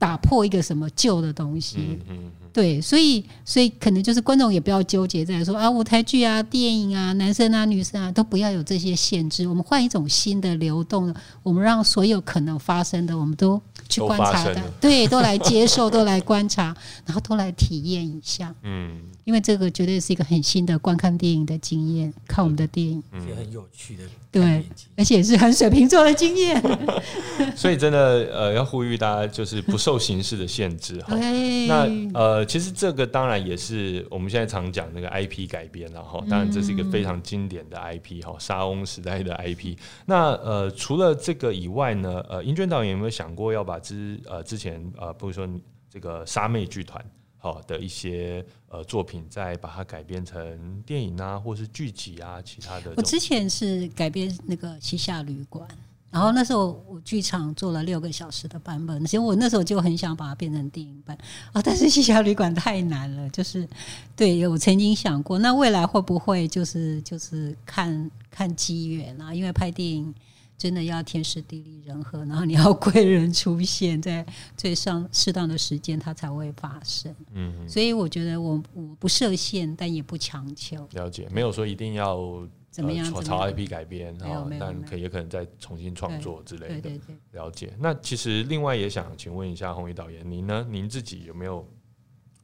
[0.05, 1.79] 打破一个什么旧的东西。
[1.79, 2.31] 嗯嗯。
[2.53, 9.49] 对，所以所以可能就是观众也不要纠结在说啊舞台剧啊、电影啊、男生啊、女生啊都不要有这些限制。
[9.49, 13.61] 我们换一种新的流动，我们让所有可能发生的，我们都
[13.95, 16.75] 去观察的，对，都来接受， 都来观察，
[17.07, 18.55] 然后都来体验一下。
[18.63, 19.01] 嗯。
[19.25, 24.63] 因为这个绝对是一个很新的观看电影的经验，看我们的电影，也很有趣的，对，
[24.99, 26.63] 而且也是很水瓶座的经验。
[27.57, 27.99] 所以真的
[28.31, 31.17] 呃，要呼吁大家就是不受形式的限制哈。
[31.67, 36.23] 那呃，其实这个当然也是我们现在常讲那个 IP 改编了哈。
[36.29, 39.75] 当然这是一个非常经典的 IP 哈，沙翁时代的 IP。
[40.05, 45.49] 那呃，除了这个以外呢，呃，英娟导演有没有想过要把之呃之前呃，比如说
[45.89, 47.05] 这个沙妹剧团？
[47.37, 52.95] 好的一些呃作品，再把它改编成电影啊，或是剧集啊，其他的。
[52.97, 55.69] 我之前是改编那个《西夏旅馆》，
[56.11, 61.15] 然后那时候我剧场做了六个小时的版本，其实我那时候就很想把它变成电影版
[61.53, 63.69] 啊，但是《西夏旅馆》太难了，就是
[64.17, 69.35] 对我曾经想过，那未来会不会就是就是看看机缘啊？
[69.35, 70.15] 因为拍电影。
[70.57, 74.25] 真的要天时地利人和，然后你要贵人出现在
[74.57, 77.15] 最上适当的时间，它才会发生。
[77.33, 80.89] 嗯，所以我觉得我我不设限，但也不强求。
[80.93, 86.81] 了解，没有说一定要怎么样朝 IP 改编，啊，但可也可能再重新创作之类的。
[86.81, 87.75] 对对对，了解。
[87.79, 90.67] 那其实另外也想请问一下红衣导演，您呢？
[90.71, 91.69] 您自己有没有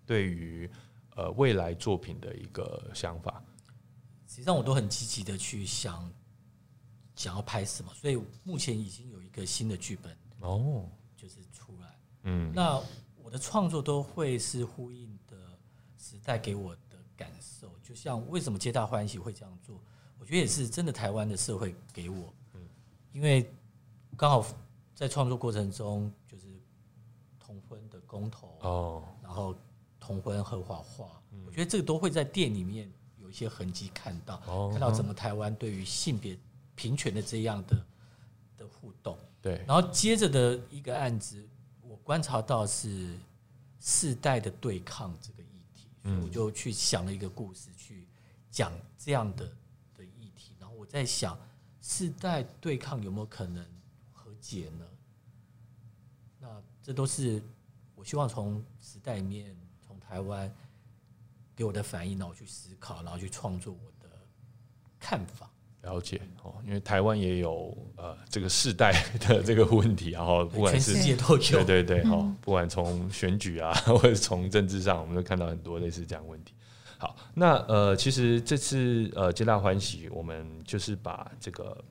[0.05, 0.69] 对于
[1.17, 3.43] 呃未来作品的一个想法？
[4.29, 6.11] 实际上，我都很积极的去想。
[7.21, 7.93] 想要拍什么？
[7.93, 11.95] 所以目前已经有一个新的剧本哦，就是出来。
[12.23, 12.83] 嗯，那
[13.23, 15.37] 我的创作都会是呼应的
[15.99, 17.71] 时代给我的感受。
[17.83, 19.79] 就像为什么皆大欢喜会这样做？
[20.19, 22.33] 我觉得也是真的台湾的社会给我。
[22.55, 22.67] 嗯，
[23.13, 23.47] 因为
[24.17, 24.43] 刚好
[24.95, 26.47] 在创作过程中，就是
[27.39, 29.55] 同婚的公投哦，然后
[30.01, 36.35] 同婚合法化，我觉得这个都会在店里面有一些痕迹看到，看到整个台湾对于性别。
[36.81, 37.87] 平权的这样的
[38.57, 41.47] 的互动，对，然后接着的一个案子，
[41.83, 43.19] 我观察到是
[43.79, 48.07] 世代的对抗这个议题，所以我就去想了一个故事去
[48.51, 49.45] 讲这样的
[49.95, 51.39] 的议题，然后我在想
[51.83, 53.63] 世代对抗有没有可能
[54.11, 54.87] 和解呢？
[56.39, 57.43] 那这都是
[57.95, 59.55] 我希望从时代里面，
[59.87, 60.51] 从台湾
[61.55, 64.09] 给我的反应，然后去思考，然后去创作我的
[64.99, 65.51] 看法。
[65.83, 76.53] 了解哦，因为台湾也有呃这个世代的这个问题，然后不管是世界都有，对对对，哈，不管从选举啊， 或者从政治上，我们都看到很多类似这样问题。
[76.99, 81.83] 好，那呃，其实这次呃皆大欢喜，我们就是把这个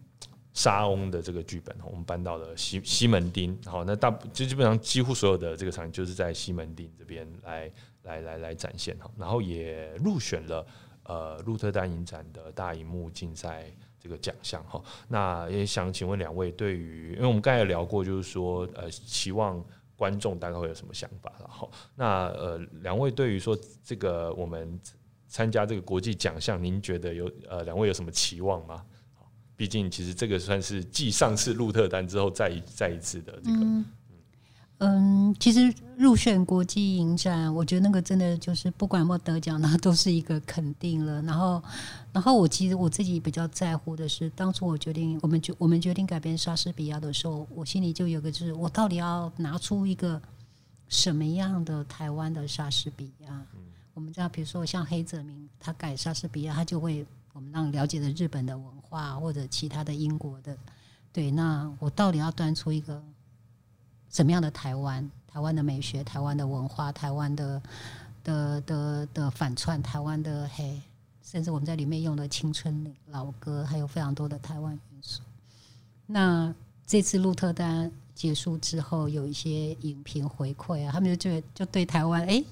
[0.54, 7.72] 沙翁的这个剧本，我们搬到了西西门町，好，那大就基本上几乎所有的这个场景就是在西门町这边来
[8.04, 10.64] 来来来展现哈，然后也入选了。
[11.10, 13.66] 呃，鹿特丹影展的大荧幕竞赛
[14.00, 19.60] 这个奖项哈，那也想请问两位，对于因为我们刚才聊过，就是说呃，期望
[19.96, 24.80] 观众大概会有什么想法然后那呃，两位对于说这个我们
[25.28, 28.86] 参加这个国际奖项，您觉得有呃，两位有什么期望吗？
[29.56, 33.84] 毕竟其实这个算是继上次鹿特丹之后再再一次的这个。
[35.38, 41.22] 其实入选国际影展，我觉得那个真的就是不管有没有得奖， 那都是一个肯定了。
[41.24, 41.62] 然后，
[42.14, 50.22] 然后我其实我自己比较在乎的是，当初我决定我们决我们决定改编莎士比亚的时候，我心里就有个就是，我到底要拿出一个
[50.88, 53.46] 什么样的台湾的莎士比亚？
[53.94, 60.58] 我们知道，比如说像黑泽明，他改莎士比亚，他就会我们让了解的日本的文化或者其他的英国的。
[61.12, 63.04] 对，那我到底要端出一个？
[64.10, 65.10] 什么样的台湾？
[65.32, 67.62] 台湾的美学，台湾的文化，台湾的
[68.24, 70.82] 的的的反串，台湾的嘿，
[71.24, 75.22] 甚至我们在里面用的青春老歌，还有非常多的台湾元素。
[76.08, 76.52] 那
[76.88, 82.44] 这次鹿特丹结束之后，有一些影评回馈啊，他们就觉得就对台湾哎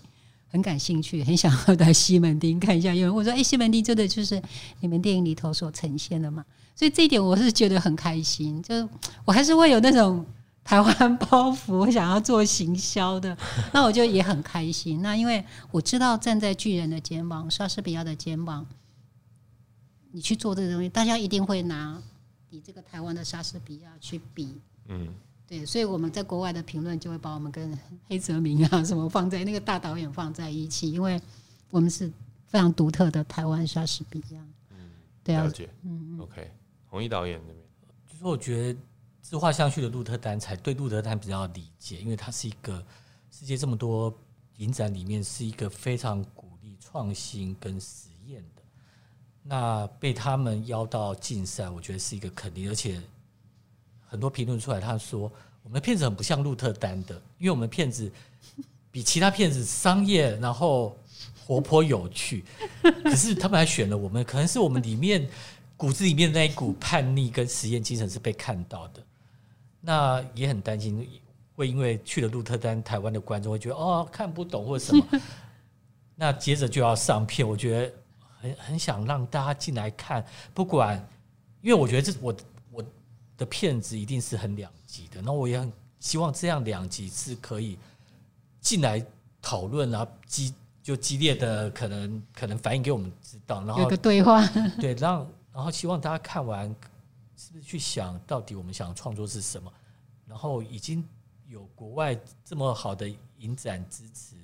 [0.47, 2.93] 很感兴趣，很想要在西门町看一下。
[2.93, 4.39] 因为我说哎，西门町真的就是
[4.81, 6.45] 你们电影里头所呈现的嘛，
[6.75, 8.61] 所以这一点我是觉得很开心。
[8.61, 8.87] 就
[9.25, 10.23] 我还是会有那种。
[10.67, 13.35] 台湾包袱，我想要做行销的，
[13.71, 15.01] 那我就也很开心。
[15.01, 15.41] 那因为
[15.71, 18.65] 我知道站在巨人的肩膀，莎士比亚的肩膀，
[20.11, 21.97] 你去做这个东西，大家一定会拿
[22.49, 24.59] 你这个台湾的莎士比亚去比。
[24.89, 25.07] 嗯，
[25.47, 31.21] 对，所以我们在国外的评论就会把我们跟黑泽明啊什么放在那个大导演放在一起，因为
[31.69, 32.11] 我们是
[32.45, 34.45] 非常独特的台湾莎士比亚。
[34.71, 34.89] 嗯，
[35.33, 35.69] 了解。
[35.83, 36.51] 嗯，OK，
[36.87, 37.65] 红衣导演那边，
[38.05, 38.79] 就是我觉得。
[39.29, 42.81] 自画像去的鹿特丹才对鹿特丹比较理解，因为它是一个
[43.29, 44.17] 世界这么多
[44.55, 48.61] 影展里面是一个非常鼓励创新跟实验的。
[49.43, 53.01] 那被他们邀到竞赛，我觉得是一个肯定，而且
[54.07, 55.29] 很多评论出来，他说
[55.61, 58.09] 我们的片子很不像鹿特丹的，因为我们片子
[58.89, 60.97] 比其他片子商业，然后
[61.45, 62.45] 活泼有趣。
[63.03, 65.27] 可是他们还选了我们，可能是我们里面
[65.75, 69.03] 骨子里面的那一股叛逆跟实验精神是被看到的。
[69.87, 71.07] 那也很担心，
[71.55, 75.07] 会因为去了鹿特丹，台湾的观众会觉得哦看不懂或者什么。
[76.13, 77.93] 那接着就要上片，我觉得
[78.41, 81.01] 很很想让大家进来看，不管，
[81.61, 82.35] 因为我觉得这我
[82.69, 82.83] 我
[83.37, 85.71] 的片子一定是很两极的，那我也很
[86.01, 87.79] 希望这样两极是可以
[88.59, 89.01] 进来
[89.41, 94.45] 讨论啊，激就激烈的可能可能反映给我们知道，然后有个对话，
[94.81, 96.75] 对，让然后希望大家看完。
[97.39, 99.71] 是不是去想到底我们想创作是什么？
[100.37, 101.03] 然后已经
[101.47, 102.15] 有国外
[102.45, 104.35] 这么好的影展支持，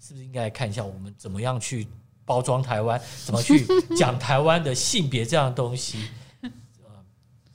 [0.00, 1.86] 是不是应该来看一下我们怎么样去
[2.24, 6.08] 包装台湾，怎么去讲台湾的性别这样的东西？
[6.40, 7.04] 呃，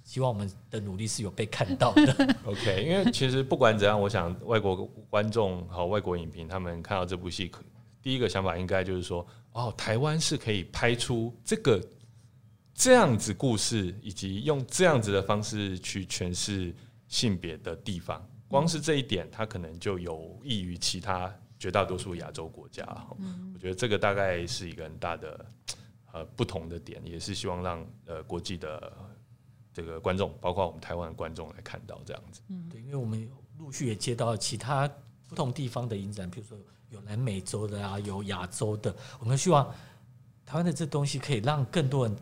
[0.04, 2.36] 希望我们的努力是有被看到的。
[2.46, 7.52] OK，因为其实不管怎样，我想外国观众和外国影评他们看到这部戏，
[8.00, 11.82] 第一个想法应该就是说，哦，台湾是可以拍出这个。
[12.74, 16.74] 这样子故事，以及用这样子的方式去诠释
[17.12, 22.84] 性别的地方，光是这一点，它可能就有益于其他绝大多数亚洲国家。
[23.54, 25.46] 我觉得这个大概是一个很大的
[26.14, 28.92] 呃不同的点，也是希望让呃国际的
[29.74, 32.42] 这个观众，包括我们台湾的观众来看到这样子。
[32.48, 34.90] 嗯对，因为我们陆续也接到其他
[35.28, 36.58] 不同地方的影展，比如说
[36.90, 39.70] 有南美洲的啊，有亚洲的，我们希望
[40.46, 42.18] 台湾的这东西可以让更多人。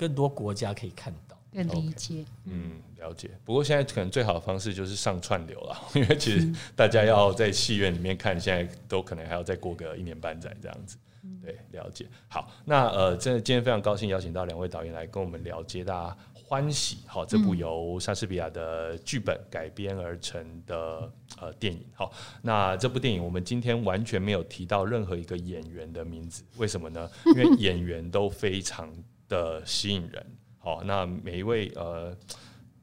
[0.00, 3.30] 更多国家可以看到，更理解，嗯，了解。
[3.44, 10.96] 不过现在可能最好的方式就是上串流了， 因为其实大家要在戏院里面看，现在都可能还要再过个一年半载这样子。
[11.42, 12.06] 对，了解。
[12.28, 21.84] 好，那呃，真的今天非常高兴邀请到两位导演来跟我们聊《皆大欢喜》好，这部由莎士比亚的剧本改编而成的呃电影。
[21.94, 27.10] 好，那这部电影我们今天完全没有提到任何一个演员的名字，为什么呢？
[27.34, 28.88] 因为演员都非常。
[29.30, 30.26] 的吸引人，
[30.58, 32.12] 好，那每一位呃，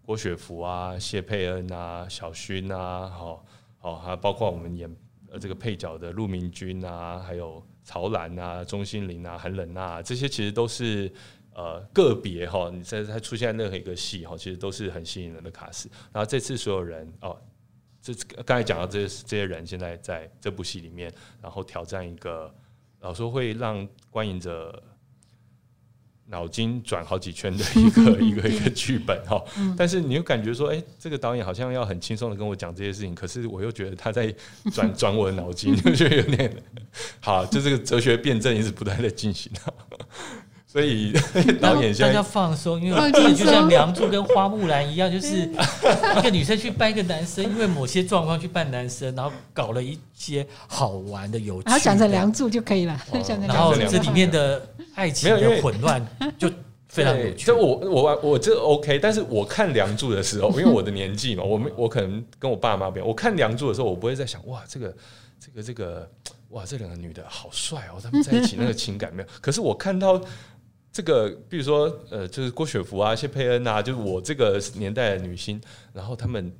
[0.07, 3.45] 郭雪芙啊、谢佩恩啊、小薰啊，好，
[3.77, 4.89] 好，还包括我们演
[5.29, 11.11] 呃这个配角的陆明君啊，还有曹兰啊、钟欣凌啊、韩冷娜，这些其实都是
[11.53, 15.89] 呃个别哈，你在他出现任何一个戏哈，其实都是很吸引人的卡司。
[16.13, 17.37] 然后这次所有人哦，
[18.01, 18.13] 这
[18.45, 22.49] 刚才讲到这些这些人，现在在这部戏里面，然后挑战一个，
[23.01, 24.81] 老说会让观影者。
[26.29, 29.41] 脑筋转好几圈的一个 一个一个剧本哈，
[29.77, 34.33] 但是你又感觉说，哎，这个导演好像要很轻松的跟我讲这些事情，可是我又觉得他在
[34.73, 36.53] 转转我的脑筋， 就觉得有点
[37.21, 39.51] 好，就这个哲学辩证一直不断在进行
[40.77, 41.11] 所以
[41.59, 52.95] 导演大家放松，因为就像梁祝跟花木兰一样，就是一个女生去扮一个男生，因为某些状况去扮男生，然后搞了一些好玩的有趣，他想着梁祝就可以了，
[53.47, 54.61] 然后这里面的。
[54.97, 56.03] 爱情的混乱
[56.39, 56.49] 就
[56.87, 57.45] 非常有趣。
[57.45, 64.95] 就我我我这 OK，但是我看《梁祝》的时候，因为我的年纪嘛，我们我可能跟我爸妈比，我看《梁祝》的时候，我不会在想哇，这个
[65.39, 66.09] 这个这个
[66.49, 69.29] 哇，这两个女的好帅哦，他们在一起那个情感没有。
[69.39, 70.19] 可是我看到
[70.91, 75.61] 这个，比如说呃，就是郭雪芙啊、谢佩恩啊，就是我这个年代的女星，
[75.93, 76.51] 然后他们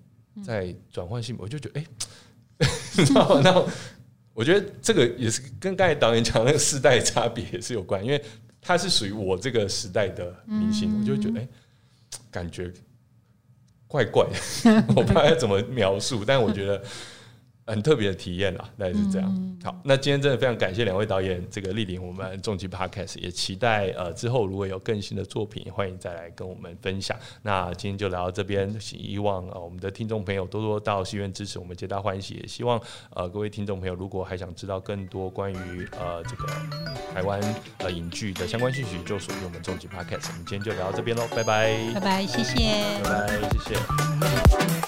[0.44, 1.86] 在转换性，我就觉得哎，
[2.98, 3.42] 你知道吗？
[3.44, 3.66] 那。
[4.38, 8.24] 我觉得这个也是跟刚才导演讲那个世代差别也是有关，因为
[8.62, 11.48] 她是属于我这个时代的明星，我就觉得哎，
[12.30, 12.72] 感觉
[13.88, 16.84] 怪怪的， 我不知道要怎么描述，但我觉得。
[17.68, 19.58] 很特别的体验啦，大概是这样。
[19.64, 27.18] 好，那今天真的非常感谢两位导演这个莅临我们重疾 Podcast，也期待呃之后如果有更新的作品，欢迎再来跟我们分享。
[27.42, 32.36] 那今天就聊到这边，希望呃我们的听众朋友多多到戏院支持我们，皆大欢喜。
[32.36, 32.82] 也希望
[33.14, 36.48] 呃各位听众朋友如果还想知道更多关于呃这个
[37.14, 37.42] 台湾
[37.80, 40.30] 呃影剧的相关信息，就属于我们重疾 Podcast。
[40.30, 44.87] 我们今天就聊到这边喽，拜拜，拜拜，谢谢，拜拜，谢谢。